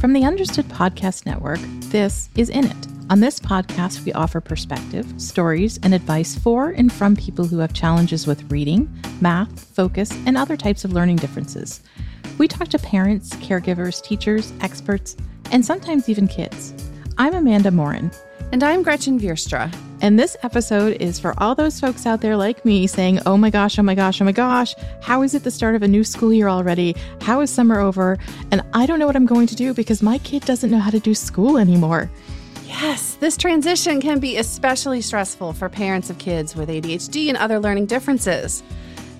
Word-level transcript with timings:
From 0.00 0.12
the 0.12 0.24
Understood 0.24 0.68
Podcast 0.68 1.26
Network, 1.26 1.58
this 1.90 2.28
is 2.36 2.50
In 2.50 2.66
It. 2.66 2.86
On 3.10 3.18
this 3.18 3.40
podcast, 3.40 4.04
we 4.04 4.12
offer 4.12 4.40
perspective, 4.40 5.12
stories, 5.20 5.80
and 5.82 5.92
advice 5.92 6.38
for 6.38 6.70
and 6.70 6.92
from 6.92 7.16
people 7.16 7.44
who 7.44 7.58
have 7.58 7.72
challenges 7.72 8.24
with 8.24 8.48
reading, 8.48 8.88
math, 9.20 9.64
focus, 9.74 10.12
and 10.24 10.36
other 10.36 10.56
types 10.56 10.84
of 10.84 10.92
learning 10.92 11.16
differences. 11.16 11.82
We 12.38 12.46
talk 12.46 12.68
to 12.68 12.78
parents, 12.78 13.34
caregivers, 13.36 14.00
teachers, 14.00 14.52
experts, 14.60 15.16
and 15.50 15.66
sometimes 15.66 16.08
even 16.08 16.28
kids. 16.28 16.72
I'm 17.18 17.34
Amanda 17.34 17.72
Morin. 17.72 18.12
And 18.52 18.62
I'm 18.62 18.84
Gretchen 18.84 19.18
Vierstra. 19.18 19.74
And 20.00 20.16
this 20.16 20.36
episode 20.44 21.00
is 21.00 21.18
for 21.18 21.34
all 21.38 21.56
those 21.56 21.80
folks 21.80 22.06
out 22.06 22.20
there 22.20 22.36
like 22.36 22.64
me 22.64 22.86
saying, 22.86 23.18
oh 23.26 23.36
my 23.36 23.50
gosh, 23.50 23.78
oh 23.80 23.82
my 23.82 23.96
gosh, 23.96 24.20
oh 24.20 24.24
my 24.24 24.32
gosh, 24.32 24.76
how 25.02 25.22
is 25.22 25.34
it 25.34 25.42
the 25.42 25.50
start 25.50 25.74
of 25.74 25.82
a 25.82 25.88
new 25.88 26.04
school 26.04 26.32
year 26.32 26.48
already? 26.48 26.94
How 27.20 27.40
is 27.40 27.50
summer 27.50 27.80
over? 27.80 28.16
And 28.52 28.62
I 28.72 28.86
don't 28.86 29.00
know 29.00 29.06
what 29.06 29.16
I'm 29.16 29.26
going 29.26 29.48
to 29.48 29.56
do 29.56 29.74
because 29.74 30.00
my 30.00 30.18
kid 30.18 30.44
doesn't 30.44 30.70
know 30.70 30.78
how 30.78 30.90
to 30.90 31.00
do 31.00 31.14
school 31.14 31.58
anymore. 31.58 32.08
Yes, 32.66 33.14
this 33.14 33.36
transition 33.36 34.00
can 34.00 34.20
be 34.20 34.36
especially 34.36 35.00
stressful 35.00 35.54
for 35.54 35.68
parents 35.68 36.10
of 36.10 36.18
kids 36.18 36.54
with 36.54 36.68
ADHD 36.68 37.28
and 37.28 37.36
other 37.36 37.58
learning 37.58 37.86
differences. 37.86 38.62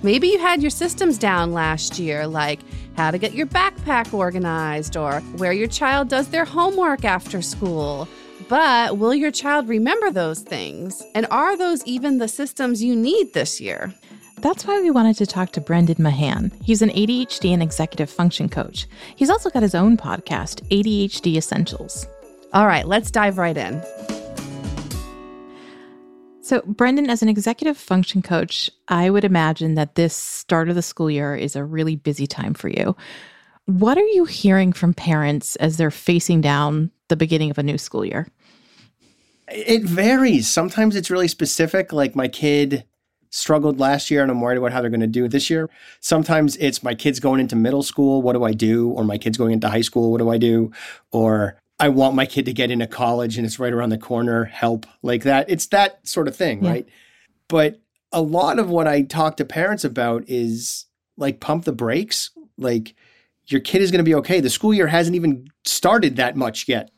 Maybe 0.04 0.28
you 0.28 0.38
had 0.38 0.62
your 0.62 0.70
systems 0.70 1.18
down 1.18 1.52
last 1.52 1.98
year, 1.98 2.24
like 2.28 2.60
how 2.96 3.10
to 3.10 3.18
get 3.18 3.32
your 3.32 3.48
backpack 3.48 4.14
organized 4.14 4.96
or 4.96 5.20
where 5.38 5.52
your 5.52 5.66
child 5.66 6.08
does 6.08 6.28
their 6.28 6.44
homework 6.44 7.04
after 7.04 7.42
school. 7.42 8.06
But 8.48 8.96
will 8.96 9.14
your 9.14 9.30
child 9.30 9.68
remember 9.68 10.10
those 10.10 10.40
things? 10.40 11.02
And 11.14 11.26
are 11.30 11.56
those 11.56 11.84
even 11.84 12.16
the 12.16 12.28
systems 12.28 12.82
you 12.82 12.96
need 12.96 13.34
this 13.34 13.60
year? 13.60 13.92
That's 14.38 14.66
why 14.66 14.80
we 14.80 14.90
wanted 14.90 15.16
to 15.18 15.26
talk 15.26 15.52
to 15.52 15.60
Brendan 15.60 16.02
Mahan. 16.02 16.52
He's 16.62 16.80
an 16.80 16.88
ADHD 16.88 17.52
and 17.52 17.62
executive 17.62 18.08
function 18.08 18.48
coach. 18.48 18.86
He's 19.16 19.28
also 19.28 19.50
got 19.50 19.62
his 19.62 19.74
own 19.74 19.98
podcast, 19.98 20.66
ADHD 20.70 21.36
Essentials. 21.36 22.06
All 22.54 22.66
right, 22.66 22.86
let's 22.86 23.10
dive 23.10 23.36
right 23.36 23.56
in. 23.56 23.82
So, 26.40 26.62
Brendan, 26.62 27.10
as 27.10 27.20
an 27.20 27.28
executive 27.28 27.76
function 27.76 28.22
coach, 28.22 28.70
I 28.86 29.10
would 29.10 29.24
imagine 29.24 29.74
that 29.74 29.96
this 29.96 30.14
start 30.14 30.70
of 30.70 30.74
the 30.74 30.82
school 30.82 31.10
year 31.10 31.36
is 31.36 31.54
a 31.54 31.64
really 31.64 31.96
busy 31.96 32.26
time 32.26 32.54
for 32.54 32.68
you. 32.68 32.96
What 33.66 33.98
are 33.98 34.06
you 34.06 34.24
hearing 34.24 34.72
from 34.72 34.94
parents 34.94 35.56
as 35.56 35.76
they're 35.76 35.90
facing 35.90 36.40
down 36.40 36.90
the 37.08 37.16
beginning 37.16 37.50
of 37.50 37.58
a 37.58 37.62
new 37.62 37.78
school 37.78 38.04
year? 38.04 38.28
It 39.50 39.84
varies. 39.84 40.48
Sometimes 40.48 40.94
it's 40.94 41.10
really 41.10 41.28
specific, 41.28 41.92
like 41.92 42.14
my 42.14 42.28
kid 42.28 42.84
struggled 43.30 43.78
last 43.78 44.10
year 44.10 44.22
and 44.22 44.30
I'm 44.30 44.40
worried 44.40 44.58
about 44.58 44.72
how 44.72 44.80
they're 44.80 44.90
going 44.90 45.00
to 45.00 45.06
do 45.06 45.28
this 45.28 45.50
year. 45.50 45.68
Sometimes 46.00 46.56
it's 46.56 46.82
my 46.82 46.94
kid's 46.94 47.20
going 47.20 47.40
into 47.40 47.56
middle 47.56 47.82
school, 47.82 48.22
what 48.22 48.32
do 48.32 48.44
I 48.44 48.52
do? 48.52 48.90
Or 48.90 49.04
my 49.04 49.18
kid's 49.18 49.36
going 49.38 49.52
into 49.52 49.68
high 49.68 49.82
school, 49.82 50.10
what 50.10 50.18
do 50.18 50.30
I 50.30 50.38
do? 50.38 50.70
Or 51.12 51.60
I 51.80 51.88
want 51.90 52.14
my 52.14 52.26
kid 52.26 52.44
to 52.46 52.52
get 52.52 52.70
into 52.70 52.86
college 52.86 53.36
and 53.36 53.46
it's 53.46 53.58
right 53.58 53.72
around 53.72 53.90
the 53.90 53.98
corner, 53.98 54.44
help 54.44 54.86
like 55.02 55.22
that. 55.24 55.48
It's 55.48 55.66
that 55.66 56.06
sort 56.06 56.28
of 56.28 56.36
thing, 56.36 56.64
yeah. 56.64 56.70
right? 56.70 56.88
But 57.48 57.80
a 58.12 58.22
lot 58.22 58.58
of 58.58 58.68
what 58.68 58.86
I 58.86 59.02
talk 59.02 59.36
to 59.36 59.44
parents 59.44 59.84
about 59.84 60.24
is 60.26 60.86
like 61.16 61.40
pump 61.40 61.64
the 61.64 61.72
brakes. 61.72 62.30
Like 62.56 62.94
your 63.46 63.60
kid 63.60 63.82
is 63.82 63.90
going 63.90 63.98
to 63.98 64.08
be 64.08 64.14
okay. 64.16 64.40
The 64.40 64.50
school 64.50 64.74
year 64.74 64.86
hasn't 64.86 65.16
even 65.16 65.48
started 65.64 66.16
that 66.16 66.36
much 66.36 66.68
yet. 66.68 66.90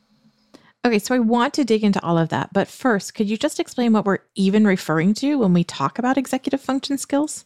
Okay, 0.84 0.98
so 0.98 1.14
I 1.14 1.18
want 1.18 1.52
to 1.54 1.64
dig 1.64 1.84
into 1.84 2.02
all 2.02 2.16
of 2.16 2.30
that. 2.30 2.52
But 2.52 2.66
first, 2.66 3.14
could 3.14 3.28
you 3.28 3.36
just 3.36 3.60
explain 3.60 3.92
what 3.92 4.06
we're 4.06 4.20
even 4.34 4.66
referring 4.66 5.12
to 5.14 5.38
when 5.38 5.52
we 5.52 5.62
talk 5.62 5.98
about 5.98 6.16
executive 6.16 6.60
function 6.60 6.96
skills? 6.96 7.44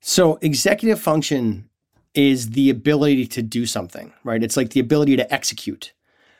So, 0.00 0.38
executive 0.40 1.00
function 1.00 1.68
is 2.14 2.50
the 2.50 2.70
ability 2.70 3.26
to 3.26 3.42
do 3.42 3.66
something, 3.66 4.12
right? 4.24 4.42
It's 4.42 4.56
like 4.56 4.70
the 4.70 4.80
ability 4.80 5.16
to 5.16 5.32
execute. 5.34 5.92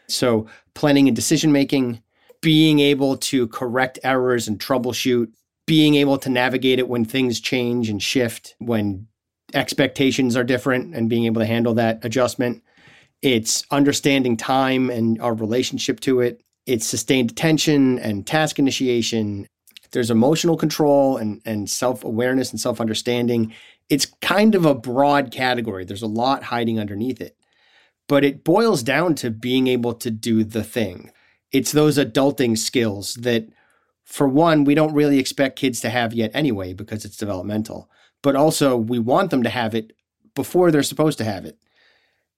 So, 0.08 0.46
planning 0.74 1.08
and 1.08 1.16
decision 1.16 1.50
making, 1.50 2.00
being 2.40 2.78
able 2.78 3.16
to 3.16 3.48
correct 3.48 3.98
errors 4.04 4.46
and 4.46 4.58
troubleshoot, 4.58 5.32
being 5.66 5.96
able 5.96 6.16
to 6.18 6.30
navigate 6.30 6.78
it 6.78 6.88
when 6.88 7.04
things 7.04 7.40
change 7.40 7.88
and 7.88 8.00
shift, 8.00 8.54
when 8.58 9.08
expectations 9.52 10.36
are 10.36 10.44
different, 10.44 10.94
and 10.94 11.10
being 11.10 11.24
able 11.26 11.40
to 11.40 11.46
handle 11.46 11.74
that 11.74 12.04
adjustment 12.04 12.62
it's 13.22 13.64
understanding 13.70 14.36
time 14.36 14.90
and 14.90 15.20
our 15.20 15.34
relationship 15.34 16.00
to 16.00 16.20
it. 16.20 16.42
It's 16.66 16.86
sustained 16.86 17.30
attention 17.30 17.98
and 17.98 18.26
task 18.26 18.58
initiation. 18.58 19.46
There's 19.92 20.10
emotional 20.10 20.56
control 20.56 21.16
and, 21.16 21.40
and 21.44 21.68
self 21.68 22.04
awareness 22.04 22.50
and 22.50 22.60
self 22.60 22.80
understanding. 22.80 23.52
It's 23.88 24.06
kind 24.22 24.54
of 24.54 24.64
a 24.64 24.74
broad 24.74 25.32
category. 25.32 25.84
There's 25.84 26.02
a 26.02 26.06
lot 26.06 26.44
hiding 26.44 26.78
underneath 26.78 27.20
it. 27.20 27.36
But 28.08 28.24
it 28.24 28.44
boils 28.44 28.82
down 28.82 29.14
to 29.16 29.30
being 29.30 29.66
able 29.66 29.94
to 29.94 30.10
do 30.10 30.44
the 30.44 30.64
thing. 30.64 31.10
It's 31.52 31.72
those 31.72 31.98
adulting 31.98 32.56
skills 32.56 33.14
that, 33.16 33.48
for 34.04 34.28
one, 34.28 34.64
we 34.64 34.74
don't 34.74 34.94
really 34.94 35.18
expect 35.18 35.58
kids 35.58 35.80
to 35.80 35.90
have 35.90 36.12
yet 36.12 36.30
anyway 36.32 36.72
because 36.72 37.04
it's 37.04 37.16
developmental. 37.16 37.90
But 38.22 38.36
also, 38.36 38.76
we 38.76 38.98
want 38.98 39.30
them 39.30 39.42
to 39.42 39.48
have 39.48 39.74
it 39.74 39.92
before 40.34 40.70
they're 40.70 40.82
supposed 40.82 41.18
to 41.18 41.24
have 41.24 41.44
it 41.44 41.58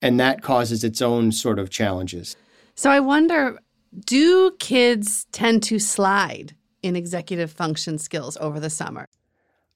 and 0.02 0.20
that 0.20 0.42
causes 0.42 0.84
its 0.84 1.00
own 1.00 1.32
sort 1.32 1.58
of 1.58 1.70
challenges. 1.70 2.36
So 2.74 2.90
I 2.90 3.00
wonder 3.00 3.58
do 4.06 4.52
kids 4.58 5.26
tend 5.32 5.62
to 5.64 5.78
slide 5.78 6.54
in 6.82 6.96
executive 6.96 7.52
function 7.52 7.98
skills 7.98 8.36
over 8.38 8.58
the 8.58 8.70
summer? 8.70 9.06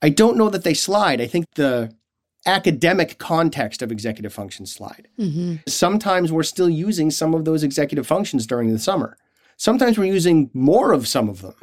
I 0.02 0.08
don't 0.08 0.36
know 0.36 0.50
that 0.50 0.64
they 0.64 0.74
slide. 0.74 1.20
I 1.20 1.26
think 1.26 1.46
the 1.54 1.94
academic 2.46 3.18
context 3.18 3.82
of 3.82 3.90
executive 3.90 4.32
function 4.32 4.66
slide. 4.66 5.08
Mm-hmm. 5.18 5.56
Sometimes 5.68 6.32
we're 6.32 6.44
still 6.44 6.68
using 6.68 7.10
some 7.10 7.34
of 7.34 7.44
those 7.44 7.62
executive 7.62 8.06
functions 8.06 8.46
during 8.46 8.72
the 8.72 8.78
summer. 8.78 9.16
Sometimes 9.56 9.98
we're 9.98 10.04
using 10.04 10.50
more 10.52 10.92
of 10.92 11.08
some 11.08 11.28
of 11.28 11.42
them. 11.42 11.54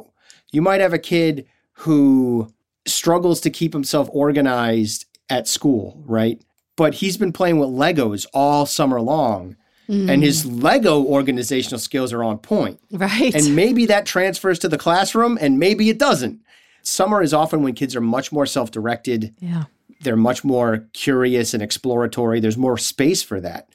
You 0.52 0.62
might 0.62 0.80
have 0.80 0.92
a 0.92 0.98
kid 0.98 1.46
who 1.72 2.52
struggles 2.86 3.40
to 3.42 3.50
keep 3.50 3.72
himself 3.72 4.08
organized 4.12 5.06
at 5.30 5.48
school, 5.48 6.02
right? 6.06 6.40
But 6.76 6.94
he's 6.94 7.16
been 7.16 7.32
playing 7.32 7.58
with 7.58 7.68
Legos 7.68 8.26
all 8.32 8.66
summer 8.66 9.00
long. 9.00 9.56
Mm. 9.88 10.10
And 10.10 10.22
his 10.22 10.46
Lego 10.46 11.04
organizational 11.04 11.78
skills 11.78 12.12
are 12.12 12.24
on 12.24 12.38
point. 12.38 12.80
Right. 12.90 13.34
And 13.34 13.54
maybe 13.54 13.84
that 13.86 14.06
transfers 14.06 14.58
to 14.60 14.68
the 14.68 14.78
classroom 14.78 15.36
and 15.40 15.58
maybe 15.58 15.90
it 15.90 15.98
doesn't. 15.98 16.40
Summer 16.82 17.22
is 17.22 17.34
often 17.34 17.62
when 17.62 17.74
kids 17.74 17.94
are 17.94 18.00
much 18.00 18.32
more 18.32 18.46
self 18.46 18.70
directed. 18.70 19.34
Yeah. 19.40 19.64
They're 20.00 20.16
much 20.16 20.42
more 20.42 20.86
curious 20.94 21.52
and 21.54 21.62
exploratory. 21.62 22.40
There's 22.40 22.56
more 22.56 22.78
space 22.78 23.22
for 23.22 23.40
that. 23.40 23.68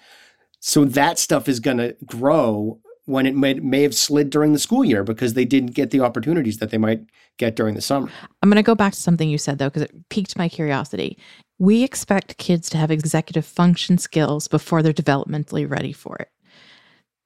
So 0.60 0.84
that 0.86 1.20
stuff 1.20 1.48
is 1.48 1.60
going 1.60 1.78
to 1.78 1.96
grow 2.06 2.80
when 3.06 3.26
it 3.26 3.36
may, 3.36 3.56
may 3.56 3.82
have 3.84 3.96
slid 3.96 4.30
during 4.30 4.54
the 4.54 4.60
school 4.60 4.86
year 4.86 5.04
because 5.04 5.34
they 5.34 5.46
didn't 5.46 5.72
get 5.72 5.90
the 5.90 6.02
opportunities 6.02 6.58
that 6.58 6.70
they 6.70 6.78
might 6.78 7.02
get 7.38 7.56
during 7.56 7.74
the 7.74 7.82
summer. 7.82 8.10
I'm 8.44 8.50
going 8.50 8.58
to 8.58 8.64
go 8.64 8.76
back 8.76 8.94
to 8.94 9.00
something 9.00 9.30
you 9.30 9.38
said 9.38 9.58
though, 9.58 9.70
because 9.70 9.84
it 9.84 10.10
piqued 10.10 10.38
my 10.38 10.48
curiosity. 10.50 11.18
We 11.60 11.84
expect 11.84 12.38
kids 12.38 12.70
to 12.72 12.78
have 12.78 12.90
executive 12.90 13.46
function 13.46 13.98
skills 13.98 14.48
before 14.48 14.82
they're 14.82 14.94
developmentally 14.94 15.70
ready 15.70 15.92
for 15.92 16.16
it. 16.16 16.30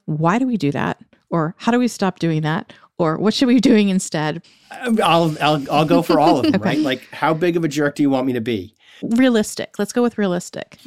Why 0.05 0.39
do 0.39 0.47
we 0.47 0.57
do 0.57 0.71
that? 0.71 0.99
Or 1.29 1.55
how 1.59 1.71
do 1.71 1.79
we 1.79 1.87
stop 1.87 2.19
doing 2.19 2.41
that? 2.41 2.73
Or 2.97 3.17
what 3.17 3.33
should 3.33 3.47
we 3.47 3.55
be 3.55 3.61
doing 3.61 3.89
instead? 3.89 4.43
I'll, 4.71 5.35
I'll, 5.41 5.71
I'll 5.71 5.85
go 5.85 6.01
for 6.01 6.19
all 6.19 6.37
of 6.37 6.43
them, 6.43 6.55
okay. 6.61 6.63
right? 6.63 6.79
Like, 6.79 7.07
how 7.11 7.33
big 7.33 7.55
of 7.57 7.63
a 7.63 7.67
jerk 7.67 7.95
do 7.95 8.03
you 8.03 8.09
want 8.09 8.27
me 8.27 8.33
to 8.33 8.41
be? 8.41 8.75
Realistic. 9.01 9.77
Let's 9.79 9.93
go 9.93 10.01
with 10.01 10.17
realistic. 10.17 10.77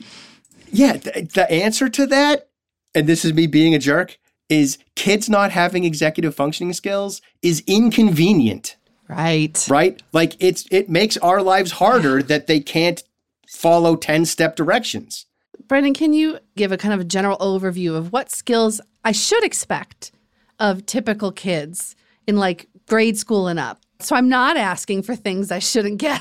Yeah. 0.70 0.94
Th- 0.94 1.32
the 1.32 1.50
answer 1.50 1.88
to 1.88 2.06
that, 2.06 2.48
and 2.94 3.06
this 3.06 3.24
is 3.24 3.32
me 3.32 3.46
being 3.46 3.74
a 3.74 3.78
jerk, 3.78 4.18
is 4.48 4.78
kids 4.94 5.28
not 5.28 5.50
having 5.50 5.84
executive 5.84 6.34
functioning 6.34 6.72
skills 6.72 7.20
is 7.42 7.62
inconvenient. 7.66 8.76
Right. 9.08 9.64
Right? 9.68 10.02
Like 10.12 10.36
it's 10.40 10.66
it 10.70 10.88
makes 10.88 11.16
our 11.18 11.42
lives 11.42 11.72
harder 11.72 12.22
that 12.24 12.46
they 12.46 12.60
can't 12.60 13.02
follow 13.48 13.96
10 13.96 14.24
step 14.24 14.56
directions. 14.56 15.26
Brendan, 15.68 15.94
can 15.94 16.12
you 16.12 16.38
give 16.56 16.72
a 16.72 16.76
kind 16.76 16.94
of 16.94 17.00
a 17.00 17.04
general 17.04 17.36
overview 17.38 17.96
of 17.96 18.12
what 18.12 18.30
skills 18.30 18.80
I 19.04 19.12
should 19.12 19.44
expect 19.44 20.12
of 20.58 20.86
typical 20.86 21.32
kids 21.32 21.96
in 22.26 22.36
like 22.36 22.68
grade 22.86 23.18
school 23.18 23.48
and 23.48 23.58
up? 23.58 23.80
So 24.00 24.14
I'm 24.14 24.28
not 24.28 24.56
asking 24.56 25.02
for 25.02 25.16
things 25.16 25.50
I 25.50 25.58
shouldn't 25.58 25.98
get. 25.98 26.20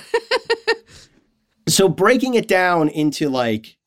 so 1.68 1.90
breaking 1.90 2.36
it 2.36 2.48
down 2.48 2.90
into 2.90 3.30
like 3.30 3.78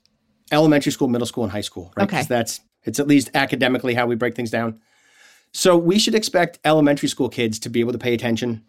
elementary 0.52 0.92
school, 0.92 1.08
middle 1.08 1.26
school, 1.26 1.44
and 1.44 1.52
high 1.52 1.62
school, 1.62 1.92
right? 1.96 2.04
Okay. 2.04 2.22
That's 2.24 2.60
it's 2.84 3.00
at 3.00 3.06
least 3.06 3.30
academically 3.34 3.94
how 3.94 4.06
we 4.06 4.14
break 4.14 4.34
things 4.34 4.50
down. 4.50 4.80
So 5.52 5.76
we 5.76 5.98
should 5.98 6.14
expect 6.14 6.58
elementary 6.64 7.08
school 7.08 7.28
kids 7.28 7.58
to 7.60 7.70
be 7.70 7.80
able 7.80 7.92
to 7.92 7.98
pay 7.98 8.14
attention, 8.14 8.64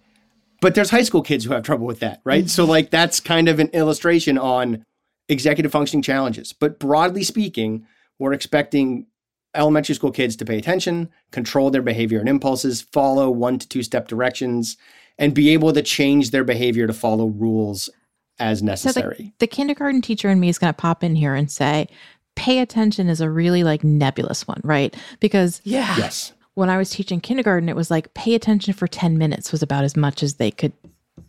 but 0.61 0.75
there's 0.75 0.89
high 0.89 1.03
school 1.03 1.21
kids 1.21 1.45
who 1.45 1.53
have 1.53 1.63
trouble 1.63 1.85
with 1.85 1.99
that, 1.99 2.21
right? 2.23 2.45
Mm-hmm. 2.45 2.49
So, 2.49 2.65
like, 2.65 2.89
that's 2.89 3.19
kind 3.19 3.47
of 3.47 3.59
an 3.59 3.67
illustration 3.69 4.37
on 4.37 4.85
executive 5.27 5.71
functioning 5.71 6.01
challenges. 6.01 6.53
But 6.53 6.79
broadly 6.79 7.23
speaking, 7.23 7.85
we're 8.17 8.33
expecting 8.33 9.07
elementary 9.55 9.95
school 9.95 10.11
kids 10.11 10.35
to 10.37 10.45
pay 10.45 10.57
attention, 10.57 11.09
control 11.31 11.71
their 11.71 11.81
behavior 11.81 12.19
and 12.19 12.29
impulses, 12.29 12.81
follow 12.81 13.29
one 13.29 13.59
to 13.59 13.67
two 13.67 13.83
step 13.83 14.07
directions, 14.07 14.77
and 15.17 15.33
be 15.33 15.49
able 15.49 15.73
to 15.73 15.81
change 15.81 16.31
their 16.31 16.43
behavior 16.43 16.87
to 16.87 16.93
follow 16.93 17.27
rules 17.27 17.89
as 18.39 18.63
necessary. 18.63 19.15
So 19.17 19.23
the, 19.23 19.33
the 19.39 19.47
kindergarten 19.47 20.01
teacher 20.01 20.29
in 20.29 20.39
me 20.39 20.49
is 20.49 20.57
going 20.57 20.73
to 20.73 20.77
pop 20.77 21.03
in 21.03 21.15
here 21.15 21.35
and 21.35 21.51
say, 21.51 21.87
pay 22.35 22.59
attention 22.59 23.09
is 23.09 23.21
a 23.21 23.29
really 23.29 23.63
like 23.63 23.83
nebulous 23.83 24.47
one, 24.47 24.61
right? 24.63 24.95
Because 25.19 25.61
Yeah. 25.63 25.95
Yes. 25.97 26.33
When 26.59 26.69
I 26.69 26.77
was 26.77 26.89
teaching 26.89 27.21
kindergarten, 27.21 27.69
it 27.69 27.75
was 27.75 27.89
like 27.89 28.13
pay 28.13 28.35
attention 28.35 28.73
for 28.73 28.85
10 28.85 29.17
minutes 29.17 29.51
was 29.51 29.63
about 29.63 29.83
as 29.85 29.95
much 29.95 30.21
as 30.21 30.35
they 30.35 30.51
could 30.51 30.73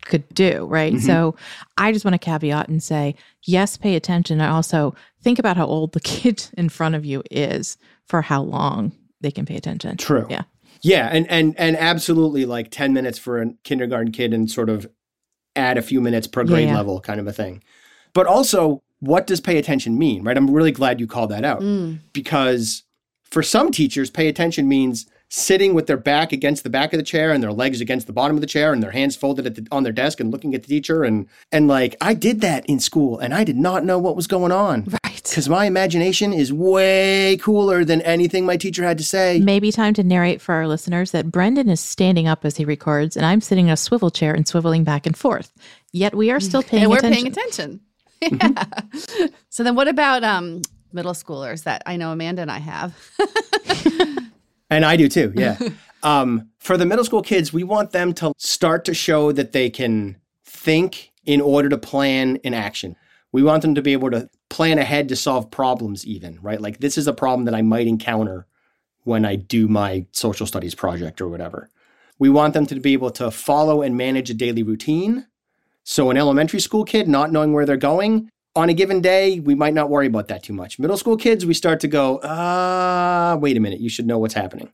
could 0.02 0.26
do, 0.34 0.64
right? 0.66 0.98
So 1.00 1.34
I 1.76 1.92
just 1.92 2.04
want 2.04 2.14
to 2.14 2.18
caveat 2.18 2.68
and 2.68 2.82
say, 2.82 3.16
yes, 3.42 3.76
pay 3.76 3.96
attention. 3.96 4.40
And 4.40 4.50
also 4.50 4.94
think 5.22 5.38
about 5.38 5.56
how 5.56 5.66
old 5.66 5.92
the 5.92 6.00
kid 6.12 6.46
in 6.56 6.68
front 6.68 6.94
of 6.94 7.04
you 7.04 7.22
is 7.30 7.76
for 8.06 8.22
how 8.22 8.42
long 8.42 8.92
they 9.20 9.30
can 9.30 9.44
pay 9.46 9.56
attention. 9.56 9.96
True. 9.96 10.26
Yeah. 10.30 10.42
Yeah, 10.82 11.08
and 11.12 11.30
and 11.30 11.54
and 11.58 11.76
absolutely 11.76 12.46
like 12.46 12.70
10 12.70 12.92
minutes 12.92 13.18
for 13.18 13.42
a 13.42 13.52
kindergarten 13.64 14.12
kid 14.12 14.32
and 14.32 14.50
sort 14.50 14.70
of 14.70 14.86
add 15.54 15.76
a 15.76 15.82
few 15.82 16.00
minutes 16.00 16.26
per 16.26 16.40
Yeah, 16.42 16.46
grade 16.46 16.68
yeah. 16.68 16.76
level 16.76 17.00
kind 17.00 17.20
of 17.20 17.26
a 17.26 17.32
thing. 17.32 17.62
But 18.14 18.26
also, 18.26 18.82
what 19.00 19.26
does 19.26 19.40
pay 19.40 19.58
attention 19.58 19.98
mean, 19.98 20.22
right? 20.24 20.36
I'm 20.36 20.50
really 20.50 20.72
glad 20.72 20.98
you 20.98 21.06
called 21.06 21.30
that 21.30 21.44
out 21.44 21.60
Mm. 21.60 21.98
because 22.12 22.84
for 23.22 23.42
some 23.42 23.70
teachers, 23.70 24.10
pay 24.10 24.28
attention 24.28 24.68
means 24.68 25.06
sitting 25.32 25.74
with 25.74 25.86
their 25.86 25.96
back 25.96 26.32
against 26.32 26.64
the 26.64 26.70
back 26.70 26.92
of 26.92 26.98
the 26.98 27.04
chair 27.04 27.30
and 27.32 27.40
their 27.42 27.52
legs 27.52 27.80
against 27.80 28.06
the 28.08 28.12
bottom 28.12 28.36
of 28.36 28.40
the 28.40 28.46
chair 28.48 28.72
and 28.72 28.82
their 28.82 28.90
hands 28.90 29.14
folded 29.14 29.46
at 29.46 29.54
the, 29.54 29.66
on 29.70 29.84
their 29.84 29.92
desk 29.92 30.18
and 30.20 30.30
looking 30.32 30.54
at 30.54 30.62
the 30.62 30.68
teacher 30.68 31.04
and 31.04 31.26
and 31.52 31.68
like 31.68 31.94
I 32.00 32.14
did 32.14 32.40
that 32.40 32.66
in 32.66 32.80
school 32.80 33.18
and 33.20 33.32
I 33.32 33.44
did 33.44 33.56
not 33.56 33.84
know 33.84 33.98
what 33.98 34.16
was 34.16 34.26
going 34.26 34.50
on 34.52 34.84
Right. 35.04 35.22
because 35.22 35.48
my 35.48 35.66
imagination 35.66 36.32
is 36.32 36.52
way 36.52 37.36
cooler 37.40 37.84
than 37.84 38.00
anything 38.02 38.44
my 38.44 38.56
teacher 38.56 38.82
had 38.82 38.98
to 38.98 39.04
say. 39.04 39.38
Maybe 39.38 39.70
time 39.70 39.94
to 39.94 40.02
narrate 40.02 40.40
for 40.40 40.54
our 40.56 40.66
listeners 40.66 41.12
that 41.12 41.30
Brendan 41.30 41.68
is 41.70 41.80
standing 41.80 42.26
up 42.26 42.44
as 42.44 42.56
he 42.56 42.64
records, 42.64 43.16
and 43.16 43.24
I'm 43.24 43.40
sitting 43.40 43.66
in 43.68 43.72
a 43.72 43.76
swivel 43.76 44.10
chair 44.10 44.34
and 44.34 44.44
swiveling 44.44 44.82
back 44.84 45.06
and 45.06 45.16
forth. 45.16 45.52
Yet 45.92 46.14
we 46.14 46.30
are 46.32 46.40
still 46.40 46.62
paying 46.70 46.82
and 46.84 46.90
we're 46.90 46.98
attention. 46.98 47.22
paying 47.22 47.26
attention. 47.32 47.80
Yeah. 48.22 48.64
so 49.48 49.62
then 49.64 49.74
what 49.76 49.88
about 49.88 50.22
um 50.24 50.60
middle 50.92 51.12
schoolers 51.14 51.62
that 51.64 51.82
I 51.86 51.96
know 51.96 52.10
Amanda 52.12 52.42
and 52.42 52.50
I 52.50 52.58
have? 52.58 52.94
And 54.70 54.84
I 54.84 54.96
do 54.96 55.08
too, 55.08 55.32
yeah. 55.34 55.58
um, 56.02 56.48
for 56.58 56.76
the 56.76 56.86
middle 56.86 57.04
school 57.04 57.22
kids, 57.22 57.52
we 57.52 57.64
want 57.64 57.90
them 57.90 58.12
to 58.14 58.32
start 58.38 58.84
to 58.86 58.94
show 58.94 59.32
that 59.32 59.52
they 59.52 59.68
can 59.68 60.16
think 60.44 61.12
in 61.24 61.40
order 61.40 61.68
to 61.68 61.78
plan 61.78 62.36
in 62.36 62.54
action. 62.54 62.96
We 63.32 63.42
want 63.42 63.62
them 63.62 63.74
to 63.74 63.82
be 63.82 63.92
able 63.92 64.10
to 64.10 64.28
plan 64.48 64.78
ahead 64.78 65.08
to 65.08 65.16
solve 65.16 65.50
problems, 65.50 66.06
even, 66.06 66.38
right? 66.40 66.60
Like, 66.60 66.78
this 66.78 66.98
is 66.98 67.06
a 67.06 67.12
problem 67.12 67.44
that 67.44 67.54
I 67.54 67.62
might 67.62 67.86
encounter 67.86 68.46
when 69.04 69.24
I 69.24 69.36
do 69.36 69.68
my 69.68 70.06
social 70.12 70.46
studies 70.46 70.74
project 70.74 71.20
or 71.20 71.28
whatever. 71.28 71.70
We 72.18 72.28
want 72.28 72.54
them 72.54 72.66
to 72.66 72.78
be 72.80 72.92
able 72.92 73.10
to 73.12 73.30
follow 73.30 73.82
and 73.82 73.96
manage 73.96 74.30
a 74.30 74.34
daily 74.34 74.62
routine. 74.62 75.26
So, 75.84 76.10
an 76.10 76.16
elementary 76.16 76.60
school 76.60 76.84
kid 76.84 77.08
not 77.08 77.32
knowing 77.32 77.52
where 77.52 77.64
they're 77.64 77.76
going, 77.76 78.30
on 78.56 78.68
a 78.68 78.74
given 78.74 79.00
day, 79.00 79.40
we 79.40 79.54
might 79.54 79.74
not 79.74 79.90
worry 79.90 80.06
about 80.06 80.28
that 80.28 80.42
too 80.42 80.52
much. 80.52 80.78
Middle 80.78 80.96
school 80.96 81.16
kids, 81.16 81.46
we 81.46 81.54
start 81.54 81.80
to 81.80 81.88
go, 81.88 82.20
ah, 82.24 83.36
wait 83.40 83.56
a 83.56 83.60
minute, 83.60 83.80
you 83.80 83.88
should 83.88 84.06
know 84.06 84.18
what's 84.18 84.34
happening. 84.34 84.72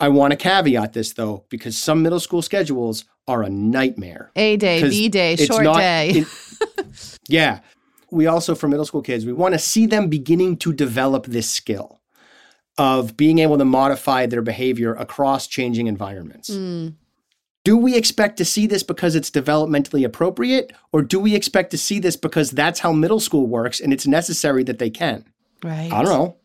I 0.00 0.08
want 0.08 0.32
to 0.32 0.36
caveat 0.36 0.92
this 0.92 1.12
though, 1.12 1.44
because 1.48 1.76
some 1.78 2.02
middle 2.02 2.20
school 2.20 2.42
schedules 2.42 3.04
are 3.26 3.42
a 3.42 3.48
nightmare. 3.48 4.30
A 4.36 4.56
day, 4.56 4.82
B 4.88 5.08
day, 5.08 5.36
short 5.36 5.64
not- 5.64 5.78
day. 5.78 6.10
it- 6.10 7.18
yeah. 7.28 7.60
We 8.10 8.26
also, 8.26 8.54
for 8.54 8.68
middle 8.68 8.84
school 8.84 9.02
kids, 9.02 9.26
we 9.26 9.32
want 9.32 9.54
to 9.54 9.58
see 9.58 9.86
them 9.86 10.08
beginning 10.08 10.56
to 10.58 10.72
develop 10.72 11.26
this 11.26 11.50
skill 11.50 12.00
of 12.78 13.16
being 13.16 13.38
able 13.40 13.58
to 13.58 13.64
modify 13.64 14.26
their 14.26 14.42
behavior 14.42 14.94
across 14.94 15.46
changing 15.48 15.86
environments. 15.88 16.50
Mm. 16.50 16.94
Do 17.64 17.78
we 17.78 17.96
expect 17.96 18.36
to 18.36 18.44
see 18.44 18.66
this 18.66 18.82
because 18.82 19.14
it's 19.14 19.30
developmentally 19.30 20.04
appropriate, 20.04 20.72
or 20.92 21.00
do 21.00 21.18
we 21.18 21.34
expect 21.34 21.70
to 21.70 21.78
see 21.78 21.98
this 21.98 22.14
because 22.14 22.50
that's 22.50 22.80
how 22.80 22.92
middle 22.92 23.20
school 23.20 23.46
works 23.46 23.80
and 23.80 23.92
it's 23.92 24.06
necessary 24.06 24.62
that 24.64 24.78
they 24.78 24.90
can? 24.90 25.24
Right. 25.62 25.90
I 25.90 26.02
don't 26.02 26.12
know. 26.12 26.36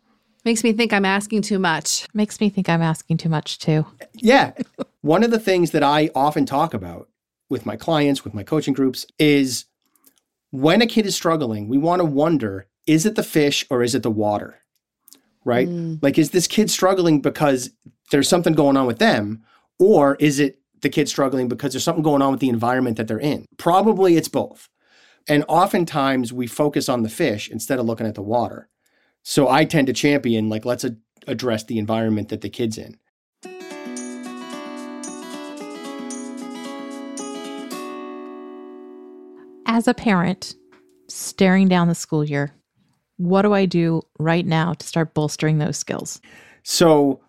Makes 0.45 0.63
me 0.63 0.71
think 0.71 0.93
I'm 0.93 1.03
asking 1.03 1.41
too 1.41 1.59
much. 1.59 2.07
Makes 2.13 2.39
me 2.39 2.49
think 2.49 2.69
I'm 2.69 2.81
asking 2.81 3.17
too 3.17 3.27
much 3.27 3.59
too. 3.59 3.85
Yeah. 4.13 4.53
One 5.01 5.23
of 5.23 5.31
the 5.31 5.39
things 5.39 5.71
that 5.71 5.83
I 5.83 6.09
often 6.15 6.45
talk 6.45 6.73
about 6.73 7.09
with 7.49 7.65
my 7.65 7.75
clients, 7.75 8.23
with 8.23 8.33
my 8.33 8.43
coaching 8.43 8.73
groups, 8.73 9.05
is 9.19 9.65
when 10.51 10.81
a 10.81 10.87
kid 10.87 11.05
is 11.05 11.15
struggling, 11.15 11.67
we 11.67 11.77
want 11.77 11.99
to 11.99 12.05
wonder 12.05 12.67
is 12.87 13.05
it 13.05 13.15
the 13.15 13.23
fish 13.23 13.65
or 13.69 13.83
is 13.83 13.93
it 13.93 14.03
the 14.03 14.09
water? 14.09 14.59
Right? 15.43 15.67
Mm. 15.67 16.01
Like, 16.01 16.17
is 16.17 16.31
this 16.31 16.47
kid 16.47 16.71
struggling 16.71 17.21
because 17.21 17.71
there's 18.11 18.29
something 18.29 18.53
going 18.53 18.77
on 18.77 18.87
with 18.87 18.99
them, 18.99 19.43
or 19.77 20.15
is 20.15 20.39
it 20.39 20.59
the 20.81 20.89
kid 20.89 21.09
struggling 21.09 21.47
because 21.47 21.73
there's 21.73 21.83
something 21.83 22.03
going 22.03 22.21
on 22.21 22.31
with 22.31 22.39
the 22.39 22.49
environment 22.49 22.97
that 22.97 23.07
they're 23.07 23.19
in? 23.19 23.45
Probably 23.57 24.15
it's 24.15 24.27
both. 24.27 24.69
And 25.27 25.45
oftentimes 25.47 26.33
we 26.33 26.47
focus 26.47 26.89
on 26.89 27.03
the 27.03 27.09
fish 27.09 27.49
instead 27.49 27.79
of 27.79 27.85
looking 27.85 28.07
at 28.07 28.15
the 28.15 28.21
water. 28.21 28.69
So 29.23 29.49
I 29.49 29.65
tend 29.65 29.87
to 29.87 29.93
champion, 29.93 30.49
like, 30.49 30.65
let's 30.65 30.83
a- 30.83 30.97
address 31.27 31.63
the 31.63 31.77
environment 31.77 32.29
that 32.29 32.41
the 32.41 32.49
kid's 32.49 32.77
in. 32.77 32.97
As 39.65 39.87
a 39.87 39.93
parent 39.93 40.55
staring 41.07 41.67
down 41.67 41.87
the 41.87 41.95
school 41.95 42.23
year, 42.23 42.51
what 43.17 43.43
do 43.43 43.53
I 43.53 43.65
do 43.65 44.01
right 44.17 44.45
now 44.45 44.73
to 44.73 44.87
start 44.87 45.13
bolstering 45.13 45.57
those 45.59 45.77
skills? 45.77 46.21
So, 46.63 47.19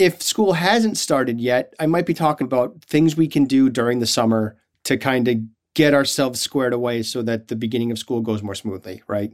if 0.00 0.22
school 0.22 0.54
hasn't 0.54 0.96
started 0.96 1.38
yet, 1.38 1.74
I 1.78 1.86
might 1.86 2.06
be 2.06 2.14
talking 2.14 2.46
about 2.46 2.82
things 2.82 3.16
we 3.16 3.28
can 3.28 3.44
do 3.44 3.68
during 3.68 4.00
the 4.00 4.06
summer 4.06 4.56
to 4.84 4.96
kind 4.96 5.28
of 5.28 5.36
get 5.74 5.92
ourselves 5.92 6.40
squared 6.40 6.72
away 6.72 7.02
so 7.02 7.20
that 7.22 7.48
the 7.48 7.54
beginning 7.54 7.92
of 7.92 7.98
school 7.98 8.22
goes 8.22 8.42
more 8.42 8.54
smoothly, 8.54 9.02
right? 9.06 9.30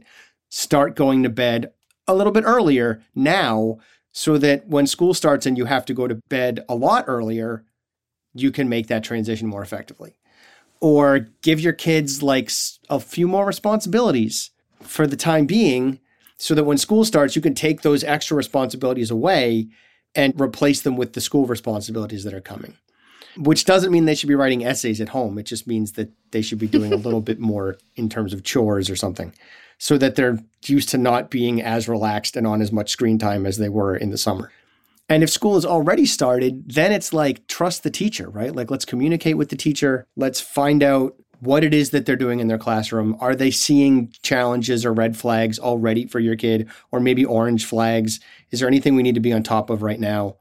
Start 0.49 0.97
going 0.97 1.23
to 1.23 1.29
bed 1.29 1.71
a 2.05 2.13
little 2.13 2.33
bit 2.33 2.43
earlier 2.45 3.01
now 3.15 3.79
so 4.11 4.37
that 4.37 4.67
when 4.67 4.87
school 4.87 5.13
starts 5.13 5.45
and 5.45 5.57
you 5.57 5.65
have 5.65 5.85
to 5.85 5.93
go 5.93 6.05
to 6.05 6.15
bed 6.27 6.65
a 6.67 6.75
lot 6.75 7.05
earlier, 7.07 7.63
you 8.33 8.51
can 8.51 8.67
make 8.67 8.87
that 8.87 9.05
transition 9.05 9.47
more 9.47 9.61
effectively. 9.61 10.17
Or 10.81 11.27
give 11.41 11.61
your 11.61 11.73
kids 11.73 12.21
like 12.21 12.51
a 12.89 12.99
few 12.99 13.27
more 13.27 13.45
responsibilities 13.45 14.51
for 14.81 15.07
the 15.07 15.15
time 15.15 15.45
being 15.45 15.99
so 16.37 16.53
that 16.55 16.65
when 16.65 16.77
school 16.77 17.05
starts, 17.05 17.35
you 17.37 17.41
can 17.41 17.55
take 17.55 17.81
those 17.81 18.03
extra 18.03 18.35
responsibilities 18.35 19.09
away 19.09 19.69
and 20.17 20.39
replace 20.41 20.81
them 20.81 20.97
with 20.97 21.13
the 21.13 21.21
school 21.21 21.45
responsibilities 21.45 22.25
that 22.25 22.33
are 22.33 22.41
coming. 22.41 22.75
Which 23.37 23.65
doesn't 23.65 23.91
mean 23.91 24.05
they 24.05 24.15
should 24.15 24.27
be 24.27 24.35
writing 24.35 24.65
essays 24.65 24.99
at 24.99 25.09
home. 25.09 25.37
It 25.37 25.43
just 25.43 25.67
means 25.67 25.93
that 25.93 26.11
they 26.31 26.41
should 26.41 26.57
be 26.57 26.67
doing 26.67 26.91
a 26.91 26.97
little 26.97 27.21
bit 27.31 27.39
more 27.39 27.77
in 27.95 28.09
terms 28.09 28.33
of 28.33 28.43
chores 28.43 28.89
or 28.89 28.95
something 28.95 29.31
so 29.77 29.95
that 29.99 30.15
they're 30.15 30.39
used 30.65 30.89
to 30.89 30.97
not 30.97 31.29
being 31.29 31.61
as 31.61 31.87
relaxed 31.87 32.35
and 32.35 32.47
on 32.47 32.63
as 32.63 32.71
much 32.71 32.89
screen 32.89 33.19
time 33.19 33.45
as 33.45 33.57
they 33.57 33.69
were 33.69 33.95
in 33.95 34.09
the 34.09 34.17
summer. 34.17 34.51
And 35.07 35.23
if 35.23 35.29
school 35.29 35.53
has 35.53 35.65
already 35.65 36.07
started, 36.07 36.69
then 36.73 36.91
it's 36.91 37.13
like 37.13 37.45
trust 37.47 37.83
the 37.83 37.91
teacher, 37.91 38.27
right? 38.29 38.53
Like 38.53 38.71
let's 38.71 38.85
communicate 38.85 39.37
with 39.37 39.49
the 39.49 39.55
teacher. 39.55 40.07
Let's 40.15 40.41
find 40.41 40.81
out 40.81 41.15
what 41.39 41.63
it 41.63 41.73
is 41.73 41.91
that 41.91 42.05
they're 42.05 42.15
doing 42.15 42.39
in 42.39 42.47
their 42.47 42.57
classroom. 42.57 43.15
Are 43.19 43.35
they 43.35 43.51
seeing 43.51 44.13
challenges 44.23 44.85
or 44.85 44.93
red 44.93 45.15
flags 45.17 45.59
already 45.59 46.05
for 46.07 46.19
your 46.19 46.35
kid, 46.35 46.69
or 46.91 46.99
maybe 46.99 47.23
orange 47.25 47.65
flags? 47.65 48.19
Is 48.51 48.59
there 48.59 48.67
anything 48.67 48.95
we 48.95 49.03
need 49.03 49.15
to 49.15 49.21
be 49.21 49.33
on 49.33 49.43
top 49.43 49.69
of 49.69 49.81
right 49.83 49.99
now? 49.99 50.37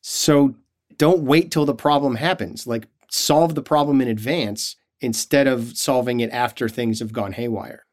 So 0.00 0.54
don't 0.98 1.22
wait 1.22 1.50
till 1.50 1.64
the 1.66 1.74
problem 1.74 2.16
happens. 2.16 2.66
Like 2.66 2.86
solve 3.10 3.54
the 3.54 3.62
problem 3.62 4.00
in 4.00 4.08
advance 4.08 4.76
instead 5.00 5.46
of 5.46 5.76
solving 5.76 6.20
it 6.20 6.30
after 6.30 6.68
things 6.68 7.00
have 7.00 7.12
gone 7.12 7.32
haywire. 7.32 7.84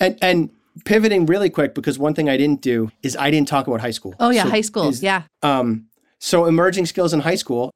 And 0.00 0.18
and 0.22 0.50
pivoting 0.84 1.24
really 1.26 1.50
quick 1.50 1.74
because 1.74 1.98
one 1.98 2.14
thing 2.14 2.28
I 2.28 2.36
didn't 2.36 2.60
do 2.60 2.90
is 3.02 3.16
I 3.16 3.30
didn't 3.30 3.46
talk 3.48 3.68
about 3.68 3.80
high 3.80 3.92
school. 3.92 4.14
Oh 4.18 4.30
yeah, 4.30 4.42
So 4.42 4.50
high 4.50 4.60
school. 4.60 4.88
is- 4.88 5.02
yeah. 5.02 5.22
um, 5.42 5.86
so 6.18 6.46
emerging 6.46 6.86
skills 6.86 7.12
in 7.12 7.20
high 7.20 7.34
school, 7.36 7.70